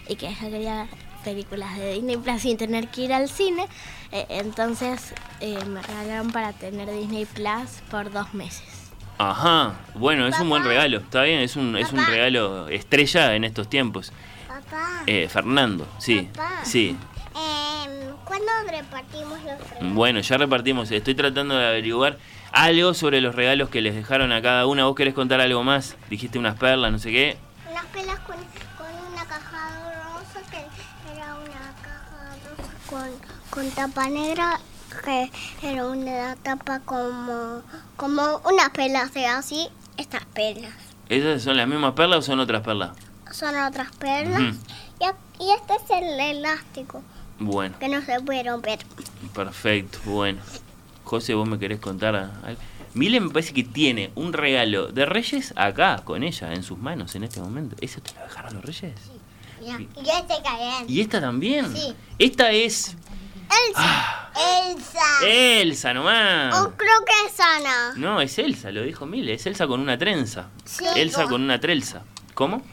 [0.08, 0.88] y que yo quería
[1.23, 3.67] películas de Disney Plus sin tener que ir al cine.
[4.12, 8.85] Eh, entonces eh, me regalaron para tener Disney Plus por dos meses.
[9.17, 13.45] Ajá, bueno, es un buen regalo, está bien, es un, es un regalo estrella en
[13.45, 14.12] estos tiempos.
[14.47, 15.04] Papá.
[15.08, 16.60] Eh, Fernando, sí, Papá.
[16.63, 16.97] sí.
[17.36, 19.93] Em, ¿Cuándo repartimos los regalos?
[19.93, 22.17] Bueno, ya repartimos, estoy tratando de averiguar
[22.51, 24.86] algo sobre los regalos que les dejaron a cada una.
[24.86, 25.95] ¿Vos querés contar algo más?
[26.10, 27.38] Dijiste unas perlas, no sé qué.
[27.71, 30.58] Unas pelas con, con una caja rosa que
[31.15, 33.10] era una caja rosa con,
[33.49, 34.60] con tapa negra
[35.03, 35.31] que
[35.62, 37.62] era una tapa como,
[37.97, 40.73] como unas pelas de así, estas pelas.
[41.10, 42.91] ¿Esas son las mismas perlas o son otras perlas?
[43.31, 44.55] Son otras perlas.
[44.99, 47.03] Y, y este es el elástico
[47.39, 48.79] Bueno, que no se puede romper.
[49.34, 50.39] perfecto, bueno.
[51.03, 52.60] José, ¿vos me querés contar algo?
[52.95, 57.13] Mile me parece que tiene un regalo de Reyes acá, con ella, en sus manos
[57.15, 57.75] en este momento.
[57.81, 58.93] ¿Eso te lo dejaron los Reyes?
[59.62, 59.79] Ya.
[59.79, 60.86] Y estoy cayendo.
[60.91, 61.75] ¿Y esta también?
[61.75, 61.93] Sí.
[62.19, 62.95] Esta es
[63.67, 64.29] Elsa.
[64.67, 65.27] Elsa.
[65.27, 66.55] Elsa nomás.
[66.62, 67.93] O creo que es Ana.
[67.95, 69.34] No, es Elsa, lo dijo Mile.
[69.34, 70.49] Es Elsa con una trenza.
[70.65, 70.86] Sí.
[70.95, 72.03] Elsa con una trenza.
[72.34, 72.63] ¿Cómo?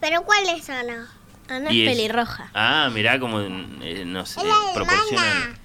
[0.00, 1.08] Pero ¿cuál es Ana?
[1.48, 2.50] Ana es es- pelirroja.
[2.54, 5.26] Ah, mirá como, eh, no sé, Es la proporciona.
[5.26, 5.58] hermana.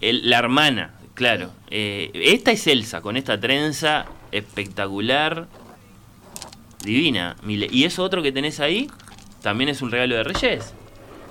[0.00, 1.52] El- la hermana, claro.
[1.70, 5.46] Eh, esta es Elsa, con esta trenza espectacular,
[6.82, 7.36] divina.
[7.42, 7.68] Mile.
[7.70, 8.90] ¿Y eso otro que tenés ahí?
[9.42, 10.72] ¿También es un regalo de Reyes?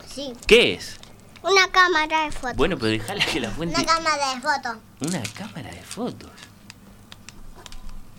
[0.07, 0.33] Sí.
[0.47, 0.99] ¿Qué es?
[1.41, 2.57] Una cámara de fotos.
[2.57, 3.75] Bueno, pero dejala que la cuente.
[3.75, 4.77] Una cámara de fotos.
[5.01, 6.29] Una cámara de fotos.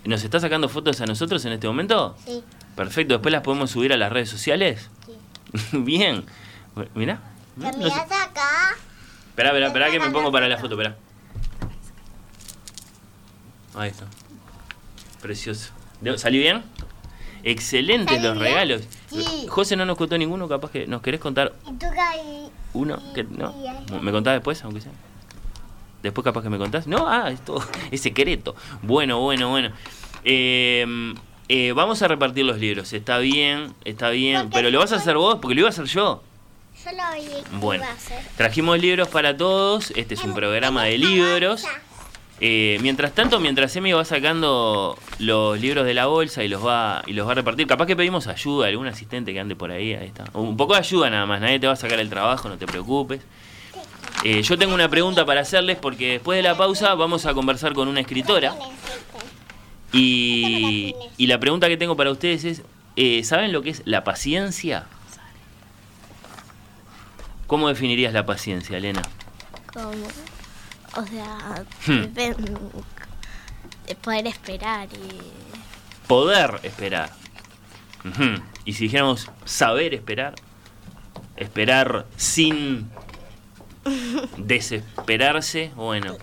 [0.03, 2.15] ¿Nos está sacando fotos a nosotros en este momento?
[2.25, 2.43] Sí.
[2.75, 4.89] Perfecto, después las podemos subir a las redes sociales.
[5.05, 5.77] Sí.
[5.77, 6.25] Bien.
[6.73, 7.19] Bueno, Mirá.
[7.59, 8.75] ¿Te No sé- acá?
[9.29, 10.95] Esperá, esperá, esperá que me pongo para la foto, esperá.
[13.75, 14.05] Ahí está.
[15.21, 15.69] Precioso.
[16.01, 16.63] ¿De- ¿Salió bien?
[17.43, 18.53] Excelentes ¿Salió los bien?
[18.53, 18.81] regalos.
[19.09, 19.45] Sí.
[19.47, 21.85] José no nos contó ninguno, capaz que nos querés contar ¿Y tú?
[22.73, 22.99] Uno.
[23.13, 23.53] Que, ¿No?
[24.01, 24.91] ¿Me contás después, aunque sea?
[26.03, 26.87] Después capaz que me contás.
[26.87, 28.55] No, ah, es todo, es secreto.
[28.81, 29.71] Bueno, bueno, bueno.
[30.23, 31.13] Eh,
[31.47, 32.93] eh, vamos a repartir los libros.
[32.93, 34.43] Está bien, está bien.
[34.43, 36.23] Porque Pero lo vas a hacer vos, porque lo iba a hacer yo.
[36.83, 38.19] Yo lo Bueno, iba a hacer.
[38.37, 39.91] trajimos libros para todos.
[39.91, 41.65] Este es un programa de libros.
[42.43, 47.03] Eh, mientras tanto, mientras Emi va sacando los libros de la bolsa y los va
[47.05, 49.93] y los va a repartir, capaz que pedimos ayuda, algún asistente que ande por ahí,
[49.93, 50.25] ahí está.
[50.33, 52.65] Un poco de ayuda nada más, nadie te va a sacar el trabajo, no te
[52.65, 53.21] preocupes.
[54.23, 57.73] Eh, yo tengo una pregunta para hacerles porque después de la pausa vamos a conversar
[57.73, 58.55] con una escritora
[59.93, 62.63] y, y la pregunta que tengo para ustedes es,
[62.95, 64.85] eh, ¿saben lo que es la paciencia?
[67.45, 69.03] ¿Cómo definirías la paciencia, Elena?
[69.73, 69.91] Como,
[70.95, 72.13] o sea, Hmm.
[72.13, 77.11] de poder esperar y poder esperar.
[78.65, 80.33] Y si dijéramos saber esperar,
[81.37, 82.89] esperar sin
[84.37, 86.15] desesperarse, bueno.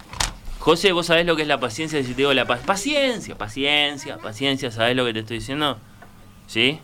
[0.59, 2.01] José, ¿vos sabés lo que es la paciencia?
[2.03, 5.79] Si te digo la paz, paciencia, paciencia, paciencia, ¿sabés lo que te estoy diciendo?
[6.47, 6.81] ¿Sí?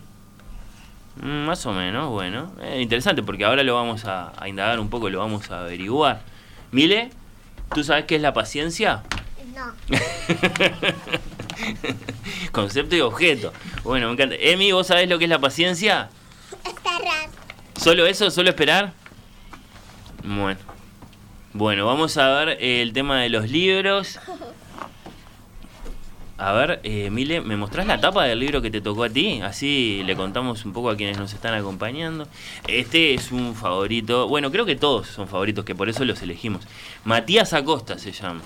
[1.21, 2.51] Mm, Más o menos, bueno.
[2.61, 6.21] Eh, interesante porque ahora lo vamos a, a indagar un poco, lo vamos a averiguar.
[6.71, 7.11] Mile,
[7.73, 9.03] ¿tú sabes qué es la paciencia?
[9.53, 9.73] No.
[12.51, 13.53] Concepto y objeto.
[13.83, 14.35] Bueno, me encanta.
[14.37, 16.09] Emi, ¿vos sabés lo que es la paciencia?
[16.65, 17.31] Está raro.
[17.75, 18.31] ¿Solo eso?
[18.31, 18.93] ¿Solo esperar?
[20.23, 20.59] Bueno.
[21.53, 24.19] Bueno, vamos a ver el tema de los libros.
[26.37, 29.39] A ver, eh, Mile, ¿me mostrás la tapa del libro que te tocó a ti?
[29.41, 32.27] Así le contamos un poco a quienes nos están acompañando.
[32.67, 34.27] Este es un favorito.
[34.27, 36.67] Bueno, creo que todos son favoritos, que por eso los elegimos.
[37.05, 38.41] Matías Acosta se llama.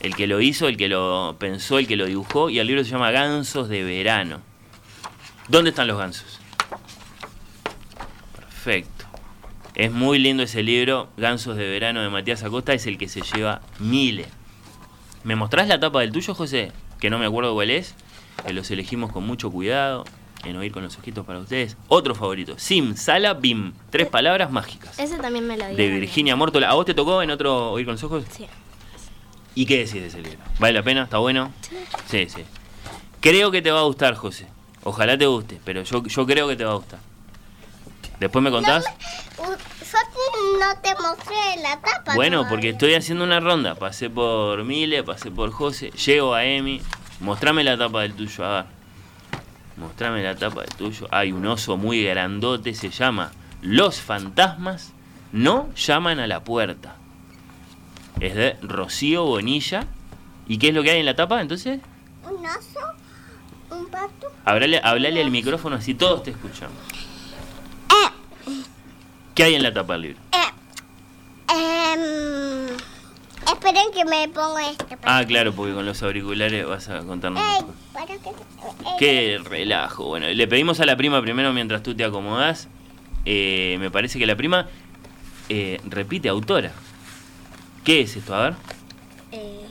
[0.00, 2.48] El que lo hizo, el que lo pensó, el que lo dibujó.
[2.48, 4.40] Y el libro se llama Gansos de Verano.
[5.48, 6.40] ¿Dónde están los gansos?
[8.34, 9.04] Perfecto.
[9.74, 13.20] Es muy lindo ese libro, Gansos de Verano de Matías Acosta, es el que se
[13.20, 14.24] lleva Mile.
[15.22, 16.72] ¿Me mostrás la tapa del tuyo, José?
[17.00, 17.94] Que no me acuerdo cuál es,
[18.46, 20.04] que los elegimos con mucho cuidado,
[20.44, 21.76] en oír con los ojitos para ustedes.
[21.88, 24.98] Otro favorito, Sim, Sala, Bim, tres palabras mágicas.
[24.98, 26.00] ese también me lo De dieron.
[26.00, 26.70] Virginia Mórtola.
[26.70, 28.24] ¿A vos te tocó en otro oír con los ojos?
[28.30, 28.46] Sí.
[29.54, 30.38] ¿Y qué decís de ese libro?
[30.58, 31.02] ¿Vale la pena?
[31.04, 31.50] ¿Está bueno?
[32.06, 32.42] Sí, sí.
[33.20, 34.46] Creo que te va a gustar, José.
[34.84, 37.00] Ojalá te guste, pero yo, yo creo que te va a gustar.
[38.20, 38.84] ¿Después me contás?
[39.38, 42.14] U- Yo no te mostré la tapa.
[42.14, 43.74] Bueno, porque estoy haciendo una ronda.
[43.74, 46.80] Pasé por Mile, pasé por José, llego a Emi.
[47.20, 48.64] Mostrame la tapa del tuyo, a ver.
[49.78, 51.08] Mostrame la tapa del tuyo.
[51.10, 54.92] Hay un oso muy grandote, se llama Los fantasmas
[55.32, 56.96] no llaman a la puerta.
[58.20, 59.86] Es de Rocío Bonilla.
[60.46, 61.80] ¿Y qué es lo que hay en la tapa entonces?
[62.28, 62.94] Un oso,
[63.70, 64.32] un pato.
[64.44, 66.76] Hablale, hablale al micrófono así todos te escuchamos.
[69.40, 70.18] Eh, ¿Qué hay en la tapa del libro?
[70.32, 72.76] eh, em,
[73.52, 74.98] esperen que me pongo este.
[75.04, 77.42] Ah, claro, porque con los auriculares vas a contarnos.
[77.42, 78.12] Ey, para que...
[78.12, 78.20] ey,
[78.98, 80.04] Qué relajo.
[80.06, 82.68] Bueno, le pedimos a la prima primero mientras tú te acomodás.
[83.24, 84.66] Eh, me parece que la prima
[85.48, 86.72] eh, repite autora.
[87.84, 88.34] ¿Qué es esto?
[88.34, 88.54] A ver.
[89.32, 89.66] Eh,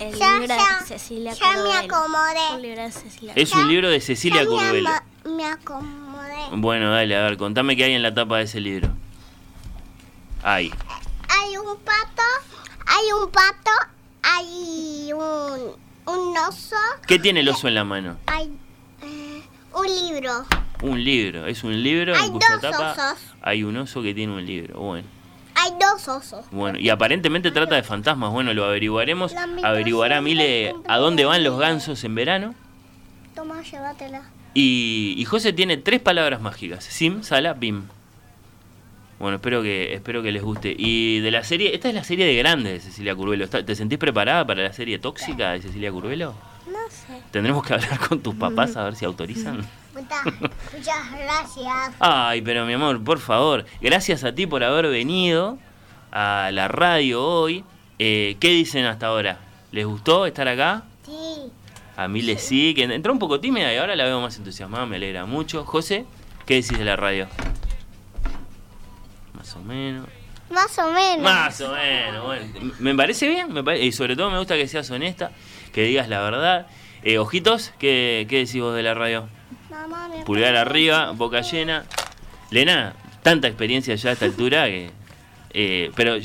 [0.00, 2.54] el Ya, libro ya, de Cecilia ya me acomodé.
[2.54, 6.03] Un libro de Cecilia Es un libro de Cecilia ya me Me acomodé.
[6.52, 8.88] Bueno, dale, a ver, contame qué hay en la tapa de ese libro.
[10.42, 10.70] Ay,
[11.28, 12.22] Hay un pato,
[12.86, 13.70] hay un pato,
[14.22, 18.16] hay un, un oso, ¿qué tiene el oso en la mano?
[18.26, 18.50] hay
[19.02, 19.42] eh,
[19.74, 20.44] un libro.
[20.82, 21.46] Un libro.
[21.46, 23.18] Es un libro Hay en cuya dos tapa osos.
[23.40, 24.78] hay un oso que tiene un libro.
[24.80, 25.08] Bueno.
[25.54, 26.44] Hay dos osos.
[26.50, 28.30] Bueno, y aparentemente trata de fantasmas.
[28.32, 29.34] Bueno, lo averiguaremos.
[29.62, 32.54] Averiguará Mile a dónde van los gansos en verano.
[33.34, 34.22] Toma, llévatela.
[34.54, 36.84] Y, y José tiene tres palabras mágicas.
[36.84, 37.82] Sim, sala, bim.
[39.18, 40.74] Bueno, espero que, espero que les guste.
[40.76, 43.44] Y de la serie, esta es la serie de grande de Cecilia Curvelo.
[43.44, 46.34] ¿Está- ¿Te sentís preparada para la serie tóxica de Cecilia Curvelo?
[46.66, 47.20] No sé.
[47.30, 49.58] Tendremos que hablar con tus papás a ver si autorizan.
[49.94, 50.24] Muchas,
[50.72, 51.94] muchas gracias.
[52.00, 55.58] Ay, pero mi amor, por favor, gracias a ti por haber venido
[56.10, 57.64] a la radio hoy.
[58.00, 59.38] Eh, ¿Qué dicen hasta ahora?
[59.70, 60.82] ¿Les gustó estar acá?
[61.06, 61.12] Sí.
[61.96, 64.84] A mí les sí, que entró un poco tímida y ahora la veo más entusiasmada,
[64.86, 65.64] me alegra mucho.
[65.64, 66.04] José,
[66.46, 67.28] ¿qué decís de la radio?
[69.34, 70.06] Más o menos.
[70.50, 71.22] Más o menos.
[71.22, 72.44] Más o menos, bueno.
[72.78, 75.30] Me parece bien, me pare- y sobre todo me gusta que seas honesta,
[75.72, 76.66] que digas la verdad.
[77.02, 79.28] Eh, ojitos, ¿qué, ¿qué decís vos de la radio?
[79.70, 81.84] Mamá, me Pulgar arriba, boca llena.
[82.50, 84.90] Lena, tanta experiencia ya a esta altura que...
[85.54, 86.16] eh, pero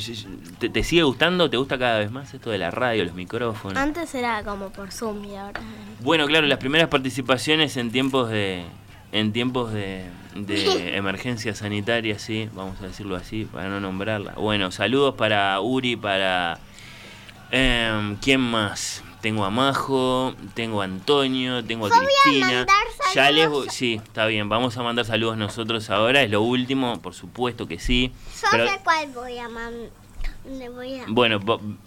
[0.60, 1.50] ¿te, te sigue gustando?
[1.50, 3.78] ¿Te gusta cada vez más esto de la radio, los micrófonos?
[3.78, 5.62] Antes era como por Zoom y ahora...
[6.02, 8.66] Bueno, claro, las primeras participaciones en tiempos de
[9.12, 14.34] en tiempos de, de emergencia sanitaria, sí, vamos a decirlo así, para no nombrarla.
[14.34, 16.60] Bueno, saludos para Uri, para...
[17.52, 19.04] em, ¿Quién más?
[19.22, 22.48] Tengo a Majo, tengo a Antonio, tengo a Yo voy a Cristina.
[22.58, 22.76] mandar
[23.14, 27.14] ya les sí, está bien, vamos a mandar saludos nosotros ahora, es lo último, por
[27.14, 28.12] supuesto que sí.
[28.42, 29.90] Yo Pero- sé cuál voy a mandar.
[30.46, 31.06] A...
[31.10, 31.40] bueno,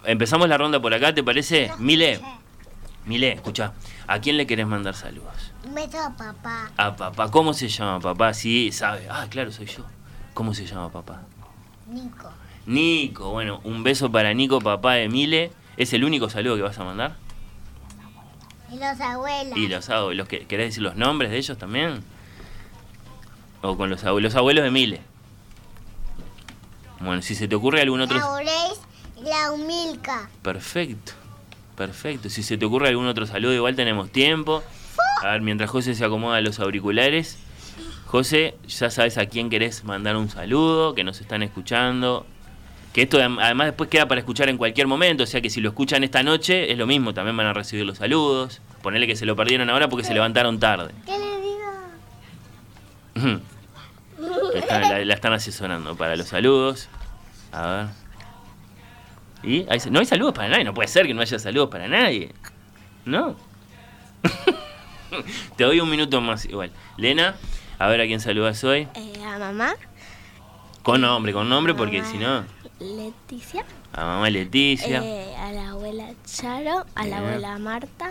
[0.05, 1.71] empezamos la ronda por acá, ¿te parece?
[1.79, 2.19] Mile,
[3.05, 3.73] Mile, escucha,
[4.07, 5.51] ¿a quién le querés mandar saludos?
[5.73, 6.71] Beso a papá.
[6.77, 8.33] A papá, ¿cómo se llama papá?
[8.33, 9.07] Sí, sabe.
[9.09, 9.83] Ah, claro, soy yo.
[10.33, 11.23] ¿Cómo se llama papá?
[11.87, 12.29] Nico.
[12.65, 15.51] Nico, bueno, un beso para Nico, papá de Mile.
[15.75, 17.15] ¿Es el único saludo que vas a mandar?
[18.73, 19.57] Y los abuelos.
[19.57, 22.03] ¿Y los, abue- los que, querés decir los nombres de ellos también?
[23.61, 25.01] ¿O con los abuelos, los abuelos de Mile?
[26.99, 28.17] Bueno, si se te ocurre algún otro...
[28.17, 28.79] La Oreis
[29.17, 30.29] y la Humilca.
[30.41, 31.11] Perfecto,
[31.75, 32.29] perfecto.
[32.29, 34.63] Si se te ocurre algún otro saludo, igual tenemos tiempo.
[35.21, 37.37] A ver, mientras José se acomoda los auriculares.
[38.05, 42.25] José, ya sabes a quién querés mandar un saludo, que nos están escuchando.
[42.93, 45.59] Que esto adem- además después queda para escuchar en cualquier momento, o sea que si
[45.61, 48.61] lo escuchan esta noche es lo mismo, también van a recibir los saludos.
[48.83, 50.93] Ponele que se lo perdieron ahora porque se levantaron tarde.
[51.05, 51.25] ¿Qué le
[53.25, 53.39] digo?
[54.53, 56.87] Están- la, la están asesorando para los saludos.
[57.51, 57.85] A ver.
[59.51, 59.65] ¿Y?
[59.69, 62.31] ¿Hay- no hay saludos para nadie, no puede ser que no haya saludos para nadie.
[63.05, 63.35] ¿No?
[65.57, 66.71] Te doy un minuto más igual.
[66.97, 67.35] Lena,
[67.79, 68.87] a ver a quién saludas hoy.
[68.95, 69.73] Eh, a mamá,
[70.81, 72.45] Con nombre, con nombre, porque si no,
[72.83, 75.01] Leticia, a mamá Leticia.
[75.03, 77.09] eh, a la abuela Charo, a Bien.
[77.11, 78.09] la abuela Marta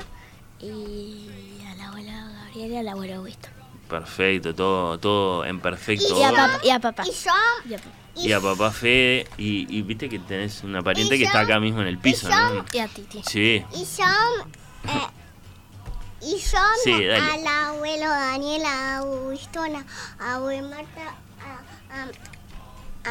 [0.61, 1.29] y
[1.71, 3.49] a la abuela Gabriela y al abuelo Wisto.
[3.89, 6.37] Perfecto, todo, todo en perfecto Y a orden.
[6.37, 6.61] papá.
[6.65, 7.05] Y a papá.
[7.07, 7.77] Y yo...
[8.15, 8.71] Y a papá.
[8.71, 11.99] Fede, y, y viste que tenés una pariente que está yo- acá mismo en el
[11.99, 12.65] piso, yo- ¿no?
[12.73, 13.23] Y a Titi.
[13.27, 14.07] Sí, Y son...
[14.85, 15.07] eh,
[16.23, 19.85] y son Sí, al abuelo Daniel, a Augustona,
[20.21, 22.01] a abuela Marta, a,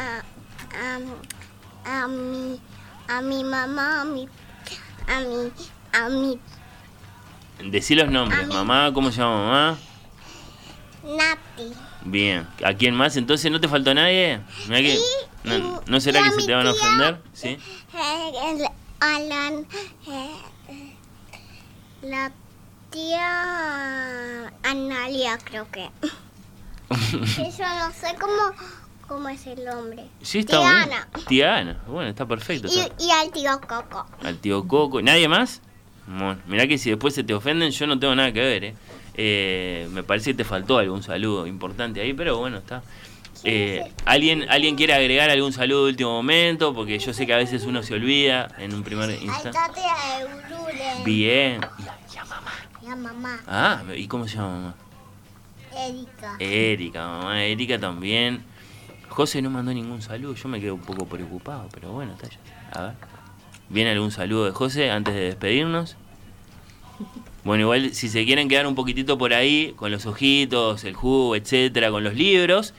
[0.00, 0.98] a, a,
[2.08, 2.60] mi,
[3.08, 4.28] a mi mamá, a mi,
[5.08, 5.52] a mi,
[5.92, 6.38] a mi
[7.70, 8.44] decí los nombres.
[8.44, 8.52] A.
[8.52, 9.78] Mamá, ¿cómo se llama mamá?
[11.04, 11.72] Nati.
[12.04, 13.16] Bien, ¿a quién más?
[13.16, 14.40] Entonces, ¿no te faltó nadie?
[14.68, 15.00] Mirá que- Y-
[15.44, 17.22] no, ¿no será a que se te van a ofender?
[17.32, 17.48] ¿Sí?
[17.48, 18.68] Eh,
[19.00, 19.48] a la,
[20.06, 20.94] eh,
[22.02, 22.32] la
[22.90, 25.90] tía Analia, creo que.
[27.12, 28.32] Yo no sé cómo,
[29.12, 30.04] cómo es el nombre.
[30.22, 30.82] Sí, está tía bueno.
[30.82, 31.08] Ana.
[31.28, 31.76] Tía Ana.
[31.86, 32.68] Bueno, está perfecto.
[32.68, 34.06] está- Y, y al tío Coco.
[34.22, 35.02] Al tío Coco.
[35.02, 35.60] ¿Nadie más?
[36.06, 38.74] Bueno, mirá que si después se te ofenden, yo no tengo nada que ver, ¿eh?
[39.14, 42.82] Eh, me parece que te faltó algún saludo importante ahí, pero bueno, está.
[43.44, 46.72] Eh, ¿alguien, ¿Alguien quiere agregar algún saludo de último momento?
[46.74, 49.58] Porque yo sé que a veces uno se olvida en un primer instante.
[51.04, 51.60] Bien.
[51.78, 52.52] Y a, y a mamá.
[52.82, 53.40] Y a mamá.
[53.46, 54.74] Ah, ¿y cómo se llama mamá?
[55.74, 56.36] Erika.
[56.38, 58.44] Erika, mamá Erika también.
[59.12, 62.38] José no mandó ningún saludo, yo me quedo un poco preocupado, pero bueno, está ya.
[62.72, 62.92] A ver.
[63.68, 65.96] ¿Viene algún saludo de José antes de despedirnos?
[67.44, 71.36] Bueno, igual si se quieren quedar un poquitito por ahí, con los ojitos, el jugo,
[71.36, 72.72] etcétera, con los libros,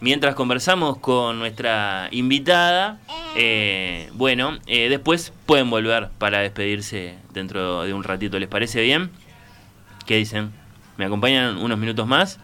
[0.00, 3.00] mientras conversamos con nuestra invitada,
[3.36, 8.38] eh, bueno, eh, después pueden volver para despedirse dentro de un ratito.
[8.38, 9.10] ¿Les parece bien?
[10.06, 10.52] ¿Qué dicen?
[10.98, 12.38] ¿Me acompañan unos minutos más?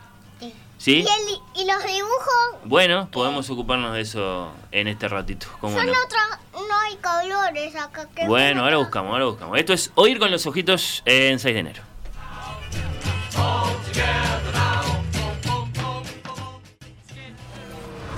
[0.79, 0.97] Sí.
[0.97, 2.61] ¿Y, el- y los dibujos?
[2.65, 5.47] Bueno, podemos ocuparnos de eso en este ratito.
[5.61, 5.93] ¿Cómo Son no?
[5.93, 8.07] otros, no hay colores acá.
[8.15, 9.59] que Bueno, ahora buscamos, ahora buscamos.
[9.59, 11.83] Esto es Oír con los ojitos en 6 de enero.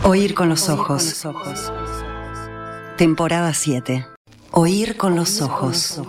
[0.04, 1.22] Oír con los ojos.
[2.96, 4.06] Temporada 7.
[4.52, 6.00] Oír con los ojos.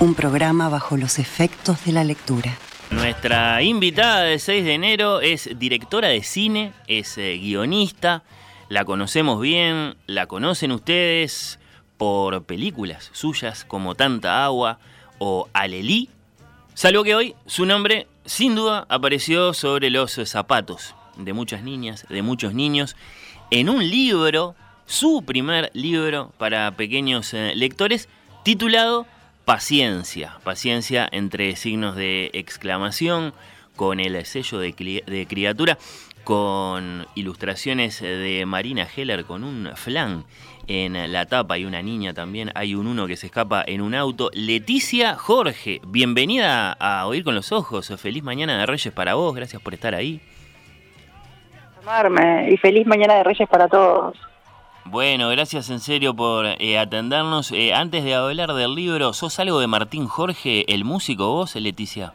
[0.00, 2.56] Un programa bajo los efectos de la lectura.
[2.90, 8.22] Nuestra invitada de 6 de enero es directora de cine, es eh, guionista,
[8.70, 11.58] la conocemos bien, la conocen ustedes
[11.98, 14.78] por películas suyas como Tanta Agua
[15.18, 16.08] o Alelí,
[16.72, 22.22] salvo que hoy su nombre sin duda apareció sobre los zapatos de muchas niñas, de
[22.22, 22.96] muchos niños,
[23.50, 24.54] en un libro,
[24.86, 28.08] su primer libro para pequeños eh, lectores,
[28.44, 29.06] titulado
[29.48, 33.32] Paciencia, paciencia entre signos de exclamación,
[33.76, 35.78] con el sello de, criatura,
[36.22, 40.24] con ilustraciones de Marina Heller con un flan
[40.66, 43.94] en la tapa y una niña también, hay un uno que se escapa en un
[43.94, 44.28] auto.
[44.34, 49.62] Leticia Jorge, bienvenida a Oír con los Ojos, feliz mañana de Reyes para vos, gracias
[49.62, 50.20] por estar ahí.
[52.50, 54.27] Y feliz mañana de Reyes para todos.
[54.90, 57.52] Bueno, gracias en serio por eh, atendernos.
[57.52, 62.14] Eh, antes de hablar del libro, ¿sos algo de Martín Jorge, el músico vos, Leticia?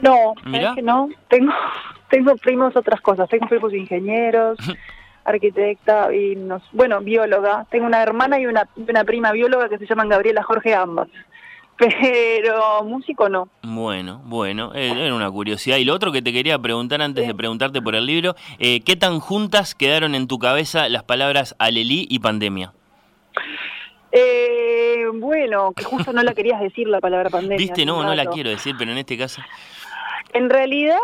[0.00, 0.74] No, ¿sabes Mirá.
[0.74, 1.08] que no?
[1.28, 1.52] Tengo,
[2.10, 3.30] tengo primos otras cosas.
[3.30, 4.58] Tengo primos ingenieros,
[5.24, 7.66] arquitecta y, nos, bueno, bióloga.
[7.70, 11.08] Tengo una hermana y una, una prima bióloga que se llaman Gabriela Jorge ambas.
[12.00, 13.48] Pero músico no.
[13.62, 15.78] Bueno, bueno, eh, era una curiosidad.
[15.78, 18.94] Y lo otro que te quería preguntar antes de preguntarte por el libro, eh, ¿qué
[18.94, 22.72] tan juntas quedaron en tu cabeza las palabras Alelí y pandemia?
[24.12, 27.56] Eh, bueno, que justo no la querías decir la palabra pandemia.
[27.56, 29.42] Viste, no, no la quiero decir, pero en este caso...
[30.34, 30.98] En realidad,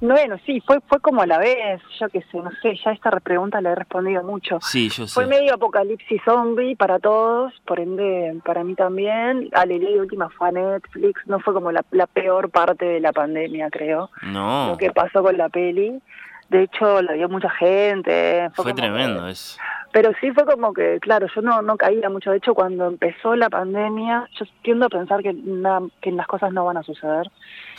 [0.00, 3.10] bueno, sí, fue fue como a la vez, yo qué sé, no sé, ya esta
[3.12, 4.58] pregunta la he respondido mucho.
[4.60, 5.30] Sí, yo Fue sé.
[5.30, 9.48] medio apocalipsis zombie para todos, por ende para mí también.
[9.54, 13.70] Alelí última fue a Netflix, no fue como la, la peor parte de la pandemia,
[13.70, 16.00] creo, No, lo que pasó con la peli.
[16.48, 18.48] De hecho, la vio mucha gente.
[18.54, 19.58] fue tremendo que- eso.
[19.96, 22.30] Pero sí fue como que, claro, yo no, no caía mucho.
[22.30, 26.52] De hecho, cuando empezó la pandemia, yo tiendo a pensar que, na- que las cosas
[26.52, 27.30] no van a suceder.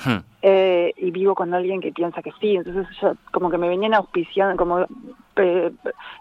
[0.04, 0.22] Hmm.
[0.42, 2.56] Eh, y vivo con alguien que piensa que sí.
[2.56, 4.88] Entonces, yo, como que me venían auspiciando, como
[5.36, 5.72] eh,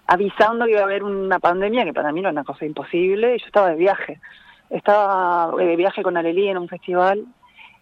[0.06, 3.36] avisando que iba a haber una pandemia, que para mí era una cosa imposible.
[3.36, 4.20] Y yo estaba de viaje.
[4.68, 7.24] Estaba eh, de viaje con Alelí en un festival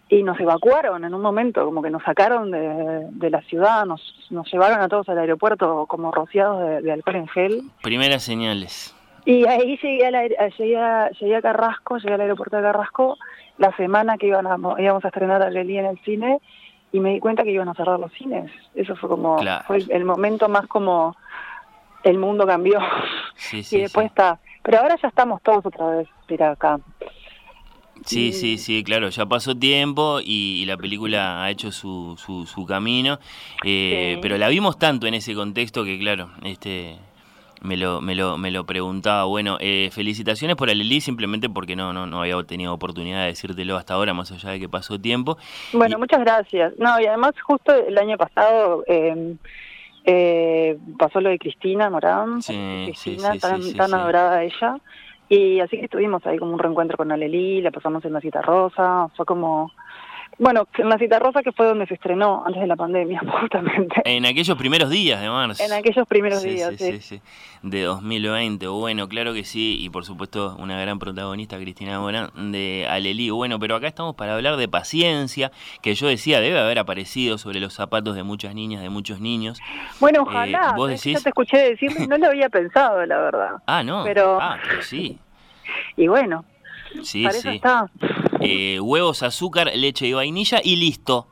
[0.09, 4.01] y nos evacuaron en un momento, como que nos sacaron de, de la ciudad, nos,
[4.31, 7.63] nos llevaron a todos al aeropuerto como rociados de, de alcohol en gel.
[7.83, 8.95] Primeras señales.
[9.25, 13.17] Y ahí llegué, aer- a, llegué, a, llegué a Carrasco, llegué al aeropuerto de Carrasco
[13.57, 16.39] la semana que iban a, íbamos a estrenar a Lely en el cine
[16.93, 18.51] y me di cuenta que iban a cerrar los cines.
[18.75, 19.65] Eso fue como, Claro.
[19.67, 21.17] fue el, el momento más como
[22.03, 22.79] el mundo cambió.
[23.37, 24.09] Sí, y sí, después sí.
[24.09, 24.39] está.
[24.63, 26.79] Pero ahora ya estamos todos otra vez, mira acá.
[28.05, 32.47] Sí, sí, sí, claro, ya pasó tiempo y, y la película ha hecho su, su,
[32.47, 33.19] su camino,
[33.65, 34.19] eh, Sí.
[34.21, 36.97] pero la vimos tanto en ese contexto que, claro, este
[37.63, 39.25] me lo, me lo, me lo preguntaba.
[39.25, 43.79] Bueno, eh, felicitaciones por Alelí, simplemente porque no, no, no había tenido oportunidad de decírtelo
[43.79, 45.39] hasta ahora, más allá de que pasó tiempo.
[45.73, 46.75] Bueno, Y- muchas gracias.
[46.79, 49.35] No, y además justo el año pasado eh,
[50.05, 54.77] eh, pasó lo de Cristina Morán, Sí, Cristina, sí, sí, tan, tan adorada ella.
[55.29, 58.43] Y así que estuvimos ahí como un reencuentro con Alelí, la pasamos en la cita
[58.43, 59.73] rosa, fue como...
[60.37, 64.03] Bueno, en la cita rosa que fue donde se estrenó antes de la pandemia, justamente.
[64.05, 65.63] En aquellos primeros días de marzo.
[65.63, 67.01] En aquellos primeros Sí, días, sí, sí.
[67.01, 67.21] sí.
[67.63, 68.67] De 2020.
[68.67, 69.77] Bueno, claro que sí.
[69.81, 73.31] Y por supuesto, una gran protagonista, Cristina Morán, de Alelí.
[73.31, 77.61] Bueno, pero acá estamos para hablar de paciencia, que yo decía, debe haber aparecido sobre
[77.61, 79.61] los zapatos de muchas niñas, de muchos niños.
[80.01, 80.71] Bueno, ojalá.
[80.71, 81.21] Eh, ¿vos ¿sabes que decís?
[81.21, 83.51] Yo te escuché decir, no lo había pensado, la verdad.
[83.69, 84.03] Ah, no.
[84.03, 85.17] Pero- Ah, pero sí.
[85.97, 86.45] Y bueno,
[87.03, 87.57] Sí, para eso sí.
[87.57, 87.91] está.
[88.41, 91.29] Eh, huevos, azúcar, leche y vainilla y listo.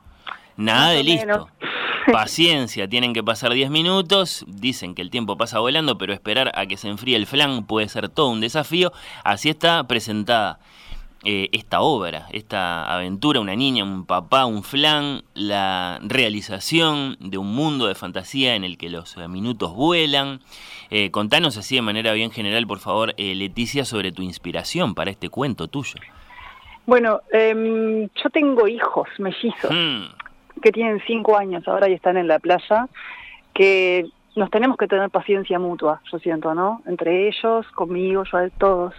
[0.57, 1.49] Nada Más de listo.
[2.11, 4.43] Paciencia, tienen que pasar 10 minutos.
[4.47, 7.87] Dicen que el tiempo pasa volando, pero esperar a que se enfríe el flan puede
[7.87, 8.91] ser todo un desafío.
[9.23, 10.59] Así está presentada.
[11.25, 17.55] Eh, esta obra, esta aventura, una niña, un papá, un flan, la realización de un
[17.55, 20.41] mundo de fantasía en el que los eh, minutos vuelan.
[20.89, 25.29] Eh, contanos así de manera bien general, por favor, Leticia, sobre tu inspiración para este
[25.29, 25.95] cuento tuyo.
[26.85, 30.61] Bueno, em, yo tengo hijos mellizos hmm.
[30.61, 32.89] que tienen cinco años ahora y están en la playa,
[33.53, 36.81] que nos tenemos que tener paciencia mutua, yo siento, ¿no?
[36.85, 38.93] Entre ellos, conmigo, yo a todos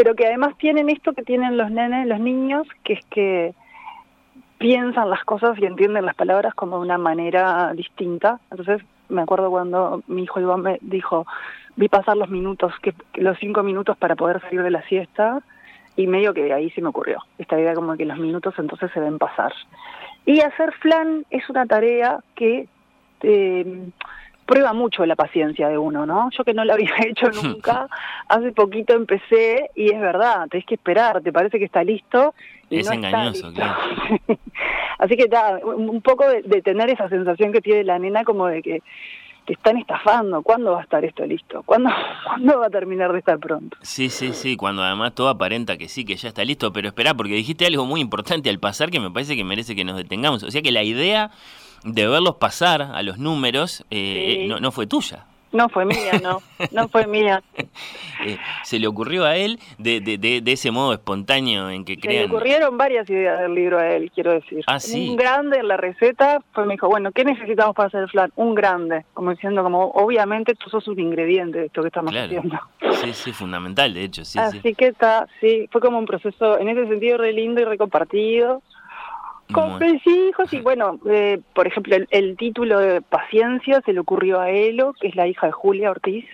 [0.00, 3.52] pero que además tienen esto que tienen los nenes, los niños, que es que
[4.56, 8.40] piensan las cosas y entienden las palabras como de una manera distinta.
[8.50, 8.80] Entonces,
[9.10, 11.26] me acuerdo cuando mi hijo Iván me dijo,
[11.76, 15.42] vi pasar los minutos, que, los cinco minutos para poder salir de la siesta,
[15.96, 19.00] y medio que ahí se me ocurrió esta idea como que los minutos entonces se
[19.00, 19.52] ven pasar.
[20.24, 22.68] Y hacer flan es una tarea que
[23.22, 23.90] eh,
[24.50, 26.28] prueba mucho la paciencia de uno, ¿no?
[26.36, 27.86] Yo que no lo había hecho nunca,
[28.28, 32.34] hace poquito empecé y es verdad, tenés que esperar, te parece que está listo.
[32.68, 33.78] Y es engañoso, claro.
[34.98, 38.60] Así que está un poco de, tener esa sensación que tiene la nena como de
[38.60, 38.82] que
[39.46, 41.62] te están estafando, ¿cuándo va a estar esto listo?
[41.62, 41.90] ¿Cuándo,
[42.26, 43.76] ¿Cuándo va a terminar de estar pronto?
[43.82, 47.14] Sí, sí, sí, cuando además todo aparenta que sí, que ya está listo, pero espera,
[47.14, 50.42] porque dijiste algo muy importante al pasar que me parece que merece que nos detengamos.
[50.42, 51.30] O sea que la idea
[51.84, 55.26] de verlos pasar a los números eh, no, no fue tuya.
[55.52, 57.42] No fue mía, no, no fue mía.
[58.22, 62.24] Eh, se le ocurrió a él de, de, de, ese modo espontáneo en que crean.
[62.24, 64.62] Se le ocurrieron varias ideas del libro a él, quiero decir.
[64.66, 65.08] Ah, sí.
[65.08, 68.30] Un grande en la receta, fue me dijo, bueno, ¿qué necesitamos para hacer el flan?
[68.36, 72.60] Un grande, como diciendo, como obviamente tú sos un ingrediente de esto que estamos haciendo.
[73.02, 74.38] Sí, sí, fundamental, de hecho, sí.
[74.38, 78.62] Así que está, sí, fue como un proceso en ese sentido re lindo y recompartido
[79.52, 84.40] con mis hijos y bueno, eh, por ejemplo, el, título de Paciencia se le ocurrió
[84.40, 86.24] a Elo, que es la hija de Julia Ortiz,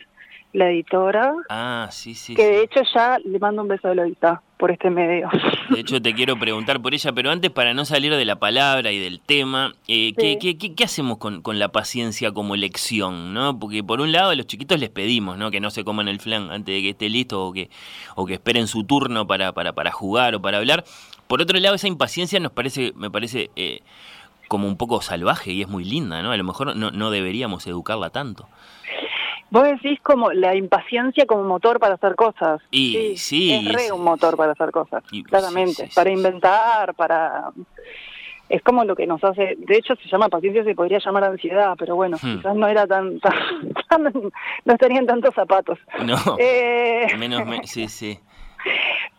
[0.53, 1.35] la editora.
[1.49, 2.35] Ah, sí, sí.
[2.35, 5.29] Que de hecho ya le mando un beso de Lolita por este medio.
[5.71, 8.93] De hecho te quiero preguntar por ella, pero antes para no salir de la palabra
[8.93, 13.35] y del tema, eh, ¿qué, qué, qué, hacemos con, con, la paciencia como elección?
[13.35, 13.59] ¿no?
[13.59, 15.51] Porque por un lado a los chiquitos les pedimos ¿no?
[15.51, 17.69] que no se coman el flan antes de que esté listo o que,
[18.15, 20.85] o que esperen su turno para, para, para jugar o para hablar.
[21.27, 23.81] Por otro lado, esa impaciencia nos parece, me parece eh,
[24.49, 26.31] como un poco salvaje y es muy linda, ¿no?
[26.31, 28.49] A lo mejor no, no deberíamos educarla tanto.
[29.51, 32.61] Vos decís como la impaciencia como motor para hacer cosas.
[32.71, 37.53] Y sí, es re un motor para hacer cosas, claramente, para inventar, para
[38.49, 41.75] es como lo que nos hace, de hecho se llama paciencia, se podría llamar ansiedad,
[41.79, 42.37] pero bueno, hmm.
[42.37, 43.15] quizás no era tan,
[44.65, 45.79] no estarían tantos zapatos.
[46.05, 48.19] No, eh, menos, sí, sí.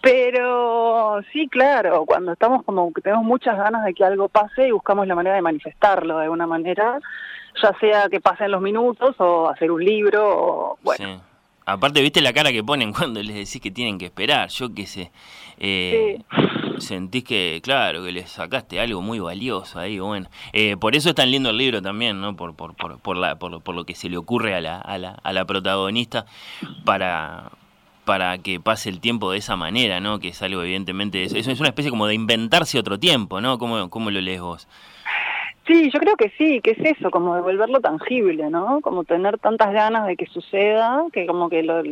[0.01, 4.71] Pero sí, claro, cuando estamos como que tenemos muchas ganas de que algo pase y
[4.71, 6.99] buscamos la manera de manifestarlo de alguna manera,
[7.62, 11.22] ya sea que pasen los minutos o hacer un libro o bueno.
[11.66, 14.88] Aparte, viste la cara que ponen cuando les decís que tienen que esperar, yo qué
[14.88, 15.12] sé.
[15.58, 16.22] Eh,
[16.78, 20.30] Sentís que, claro, que les sacaste algo muy valioso ahí, bueno.
[20.53, 22.38] Eh, por eso es tan lindo el libro también, ¿no?
[22.38, 24.97] Por, por, por, por, la, por, por lo que se le ocurre a la, a
[24.97, 26.26] la, a la protagonista
[26.86, 27.51] para,
[28.05, 30.20] para que pase el tiempo de esa manera, ¿no?
[30.20, 33.58] Que es algo evidentemente, eso es una especie como de inventarse otro tiempo, ¿no?
[33.58, 34.70] ¿Cómo, cómo lo lees vos?
[35.68, 38.80] Sí, yo creo que sí, que es eso, como devolverlo tangible, ¿no?
[38.82, 41.86] Como tener tantas ganas de que suceda, que como que los,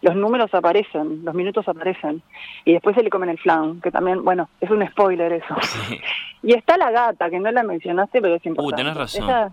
[0.00, 2.22] los números aparecen, los minutos aparecen,
[2.64, 5.54] y después se le comen el flan, que también, bueno, es un spoiler eso.
[6.40, 8.80] Y está la gata, que no la mencionaste, pero es importante.
[8.80, 9.24] Uh, tenés razón.
[9.24, 9.50] Ella,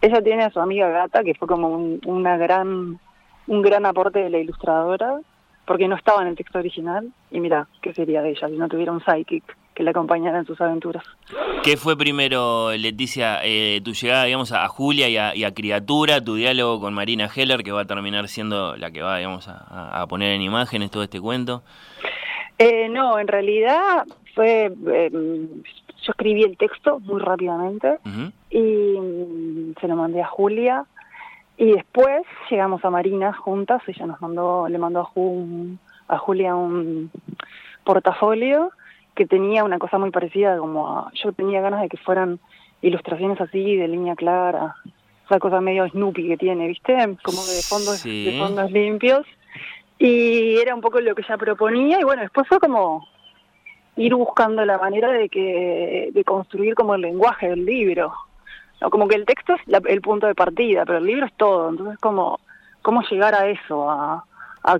[0.00, 1.68] ella tiene a su amiga gata, que fue como
[2.06, 2.98] una gran
[3.46, 5.20] un gran aporte de la ilustradora,
[5.66, 8.68] porque no estaba en el texto original, y mira, ¿qué sería de ella si no
[8.68, 9.44] tuviera un psychic
[9.74, 11.04] que le acompañara en sus aventuras?
[11.62, 16.80] ¿Qué fue primero, Leticia, eh, tu llegada, digamos, a Julia y a, Criatura, tu diálogo
[16.80, 20.42] con Marina Heller, que va a terminar siendo la que va, digamos, a, poner en
[20.42, 21.62] imágenes todo este cuento?
[22.58, 24.04] Eh, no, en realidad
[24.34, 24.66] fue...
[24.66, 25.62] Em,
[26.04, 27.98] yo escribí el texto muy rápidamente
[28.50, 30.84] y mm, se lo mandé a Julia
[31.56, 37.10] y después llegamos a Marina juntas, ella nos mandó, le mandó a, a Julia un
[37.84, 38.70] portafolio
[39.14, 42.40] que tenía una cosa muy parecida, como yo tenía ganas de que fueran
[42.82, 44.74] ilustraciones así, de línea clara,
[45.26, 46.94] esa cosa medio Snoopy que tiene, ¿viste?
[47.22, 49.26] Como de fondos, de fondos limpios.
[49.98, 53.06] Y era un poco lo que ella proponía, y bueno, después fue como
[53.96, 58.12] ir buscando la manera de que de construir como el lenguaje del libro
[58.90, 61.98] como que el texto es el punto de partida, pero el libro es todo, entonces
[61.98, 62.40] como
[62.82, 64.24] cómo llegar a eso, a,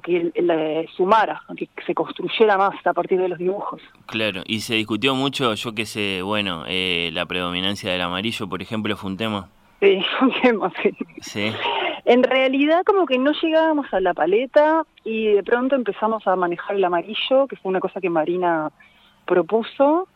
[0.03, 3.83] que le sumara, a que se construyera más a partir de los dibujos.
[4.07, 8.63] Claro, y se discutió mucho, yo qué sé, bueno, eh, la predominancia del amarillo, por
[8.63, 9.49] ejemplo, fue un tema.
[9.81, 10.73] Sí, un tema,
[11.21, 11.53] sí.
[12.07, 16.77] En realidad como que no llegábamos a la paleta y de pronto empezamos a manejar
[16.77, 18.71] el amarillo, que fue una cosa que Marina
[19.27, 20.09] propuso.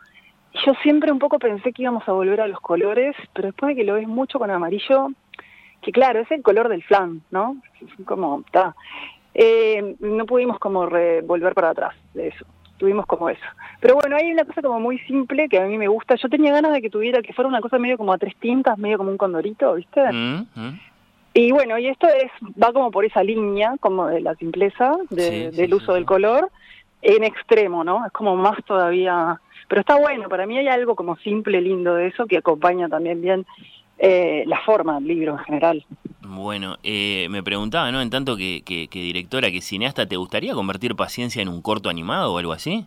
[0.67, 3.77] Yo siempre un poco pensé que íbamos a volver a los colores, pero después de
[3.77, 5.09] que lo ves mucho con amarillo,
[5.83, 7.57] que claro, es el color del flan, ¿no?
[8.05, 8.75] Como, está.
[9.41, 12.45] Eh, no pudimos como volver para atrás de eso
[12.79, 13.45] tuvimos como eso.
[13.81, 16.15] Pero bueno, hay una cosa como muy simple que a mí me gusta.
[16.15, 18.79] Yo tenía ganas de que tuviera, que fuera una cosa medio como a tres tintas,
[18.79, 20.01] medio como un condorito, ¿viste?
[20.11, 20.81] Mm, mm.
[21.35, 22.31] Y bueno, y esto es
[22.61, 26.51] va como por esa línea, como de la simpleza, del uso del color,
[27.03, 28.07] en extremo, ¿no?
[28.07, 29.41] Es como más todavía...
[29.69, 33.21] Pero está bueno, para mí hay algo como simple, lindo de eso, que acompaña también
[33.21, 33.47] bien
[33.99, 35.85] eh, la forma del libro en general.
[36.29, 38.03] Bueno, eh, me preguntaba, ¿no?
[38.03, 42.35] En tanto que, que, directora, que cineasta, ¿te gustaría convertir Paciencia en un corto animado
[42.35, 42.85] o algo así?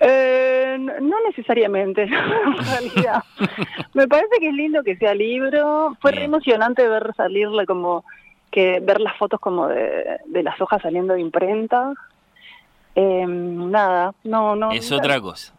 [0.00, 3.22] Eh, no necesariamente, en realidad.
[3.94, 5.96] me parece que es lindo que sea libro.
[6.00, 8.04] Fue re emocionante ver salirle como
[8.50, 11.92] que ver las fotos como de, de las hojas saliendo de imprenta.
[12.96, 14.72] Eh, nada, no, no.
[14.72, 15.54] Es otra cosa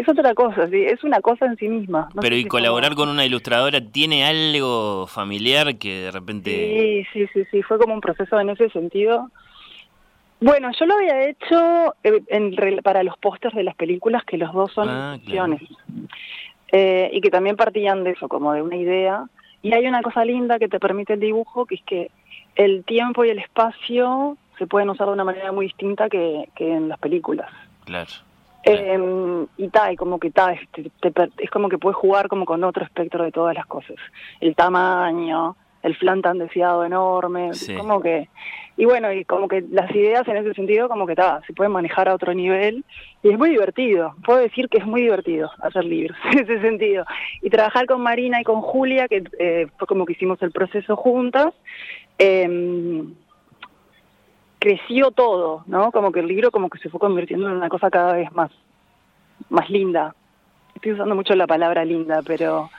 [0.00, 2.08] es otra cosa, sí, es una cosa en sí misma.
[2.20, 6.50] Pero y colaborar con una ilustradora tiene algo familiar que de repente...
[6.50, 9.30] Sí, sí, sí, sí, fue como un proceso en ese sentido.
[10.40, 14.52] Bueno, yo lo había hecho eh, en, para los pósters de las películas, que los
[14.52, 15.18] dos son ah,
[16.72, 19.24] eh, y que también partían de eso, como de una idea.
[19.62, 22.10] Y hay una cosa linda que te permite el dibujo, que es que
[22.54, 26.72] el tiempo y el espacio se pueden usar de una manera muy distinta que, que
[26.72, 27.50] en las películas.
[27.84, 28.10] Claro.
[28.64, 30.90] Eh, y tal, como que ta, este,
[31.38, 33.96] es como que puedes jugar como con otro espectro de todas las cosas.
[34.40, 38.28] El tamaño, el flan tan deseado enorme, como que...
[38.76, 41.72] Y bueno, y como que las ideas en ese sentido como que ta, se pueden
[41.72, 42.82] manejar a otro nivel
[43.22, 44.14] y es muy divertido.
[44.24, 47.04] Puedo decir que es muy divertido hacer libros en ese sentido.
[47.42, 50.96] Y trabajar con Marina y con Julia, que eh, fue como que hicimos el proceso
[50.96, 51.52] juntas.
[52.18, 53.04] Eh,
[54.60, 55.90] creció todo, ¿no?
[55.90, 58.52] Como que el libro como que se fue convirtiendo en una cosa cada vez más,
[59.48, 60.14] más linda.
[60.76, 62.70] Estoy usando mucho la palabra linda, pero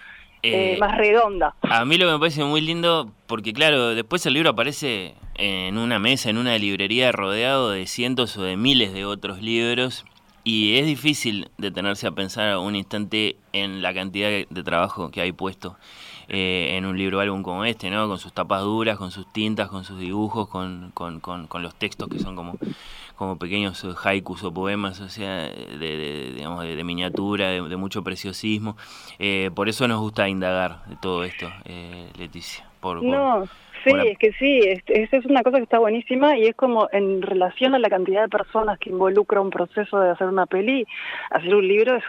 [0.44, 1.56] eh, eh, más redonda.
[1.64, 5.78] A mí lo que me parece muy lindo, porque claro, después el libro aparece en
[5.78, 10.06] una mesa, en una librería, rodeado de cientos o de miles de otros libros,
[10.44, 15.32] y es difícil detenerse a pensar un instante en la cantidad de trabajo que hay
[15.32, 15.78] puesto.
[16.34, 18.08] Eh, en un libro álbum como este, ¿no?
[18.08, 22.08] Con sus tapas duras, con sus tintas, con sus dibujos, con, con, con, los textos
[22.08, 22.58] que son como,
[23.18, 28.78] como pequeños haikus o poemas, o sea, de, digamos, de, miniatura, de, mucho preciosismo.
[29.20, 32.66] Eh, por eso nos gusta indagar de todo esto, eh, Leticia.
[32.80, 33.50] Por, no,
[33.84, 37.22] sí, es que sí, esa es una cosa que está buenísima y es como en
[37.22, 40.86] relación a la cantidad de personas que involucra un proceso de hacer una peli,
[41.30, 42.04] hacer un libro es,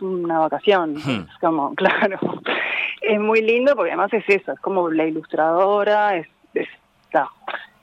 [0.00, 1.26] una vacación, hmm.
[1.28, 2.18] es como, claro
[3.00, 7.28] es muy lindo porque además es eso, es como la ilustradora, es, está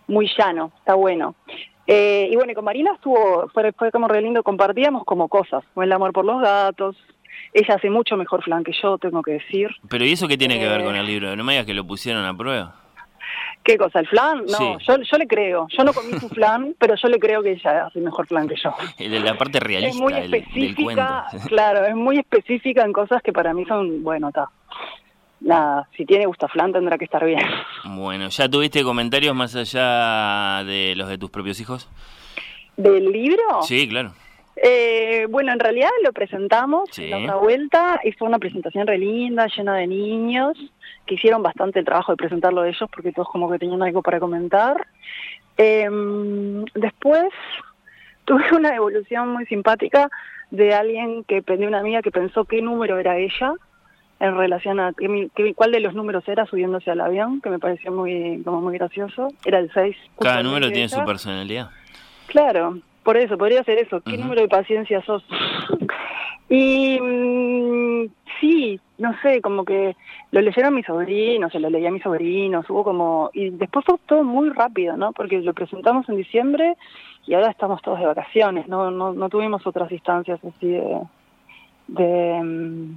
[0.07, 1.35] muy llano, está bueno.
[1.85, 5.83] Eh, y bueno, con Marina estuvo, fue, fue como re lindo, compartíamos como cosas, como
[5.83, 6.97] el amor por los gatos,
[7.53, 9.69] ella hace mucho mejor flan que yo, tengo que decir.
[9.89, 11.35] Pero ¿y eso qué tiene que ver con el eh, libro?
[11.35, 12.75] No me digas que lo pusieron a prueba.
[13.67, 13.99] ¿Qué cosa?
[13.99, 14.45] ¿El flan?
[14.45, 15.67] No, yo, yo le creo.
[15.77, 18.55] Yo no comí su flan, pero yo le creo que ella hace mejor flan que
[18.55, 18.73] yo.
[19.19, 23.65] La parte realista es muy específica, Claro, es muy específica en cosas que para mí
[23.65, 24.49] son, bueno, está
[25.41, 27.43] nada, si tiene Gustaflán tendrá que estar bien.
[27.83, 31.89] Bueno, ¿ya tuviste comentarios más allá de los de tus propios hijos?
[32.77, 33.61] ¿Del libro?
[33.63, 34.13] Sí, claro.
[34.55, 37.11] Eh, bueno, en realidad lo presentamos sí.
[37.11, 40.57] en la vuelta y fue una presentación re linda, llena de niños,
[41.07, 44.19] que hicieron bastante el trabajo de presentarlo ellos porque todos como que tenían algo para
[44.19, 44.87] comentar.
[45.57, 47.29] Em, después
[48.25, 50.09] tuve una evolución muy simpática
[50.51, 53.53] de alguien que, de una amiga que pensó qué número era ella
[54.19, 54.93] en relación a
[55.55, 59.27] cuál de los números era subiéndose al avión, que me pareció muy como muy gracioso.
[59.45, 59.95] Era el 6.
[60.19, 61.69] Cada número tiene su personalidad.
[62.27, 64.01] Claro, por eso, podría ser eso.
[64.01, 65.23] ¿Qué número de paciencia sos?
[66.49, 68.07] y mm,
[68.39, 69.95] sí, no sé, como que
[70.31, 73.29] lo leyeron mis sobrinos, se lo leía a mis sobrinos, hubo como...
[73.33, 75.11] Y después fue todo muy rápido, ¿no?
[75.13, 76.75] Porque lo presentamos en diciembre
[77.25, 81.01] y ahora estamos todos de vacaciones, no, no, no tuvimos otras instancias así de...
[81.87, 82.91] de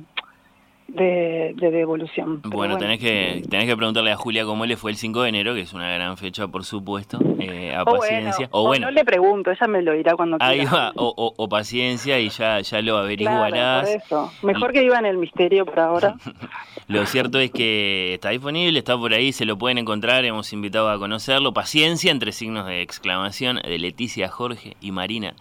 [0.92, 2.40] mm, de, devolución.
[2.42, 5.54] Bueno, tenés, que, tenés que preguntarle a Julia cómo le fue el 5 de enero,
[5.54, 8.48] que es una gran fecha, por supuesto, eh, a paciencia.
[8.50, 10.92] o, bueno, no le pregunto, ella me lo dirá cuando quiera.
[10.96, 13.88] o, paciencia y ya, ya lo averiguarás.
[13.88, 14.32] eso.
[14.42, 16.14] Mejor que iba en el misterio por ahora.
[16.88, 20.90] lo cierto es que está disponible, está por ahí, se lo pueden encontrar, hemos invitado
[20.90, 21.52] a conocerlo.
[21.52, 25.34] Paciencia, entre signos de exclamación, de Leticia Jorge y Marina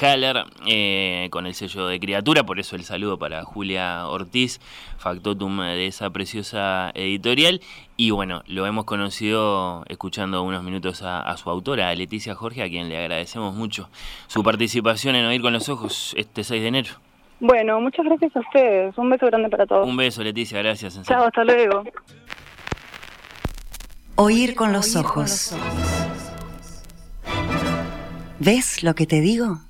[0.00, 4.60] Haller, eh, con el sello de criatura, por eso el saludo para Julia Ortiz.
[4.98, 7.60] Factotum de esa preciosa editorial.
[7.96, 12.68] Y bueno, lo hemos conocido escuchando unos minutos a, su autora, a Leticia Jorge, a
[12.68, 13.88] quien le agradecemos mucho
[14.26, 16.90] su participación en Oír con los Ojos este 6 de enero.
[17.40, 18.96] Bueno, muchas gracias a ustedes.
[18.98, 19.86] Un beso grande para todos.
[19.86, 21.00] Un beso, Leticia, gracias.
[21.02, 21.84] Chao, hasta luego.
[24.16, 25.56] Oír con los ojos.
[28.38, 29.60] ¿Ves lo que te digo?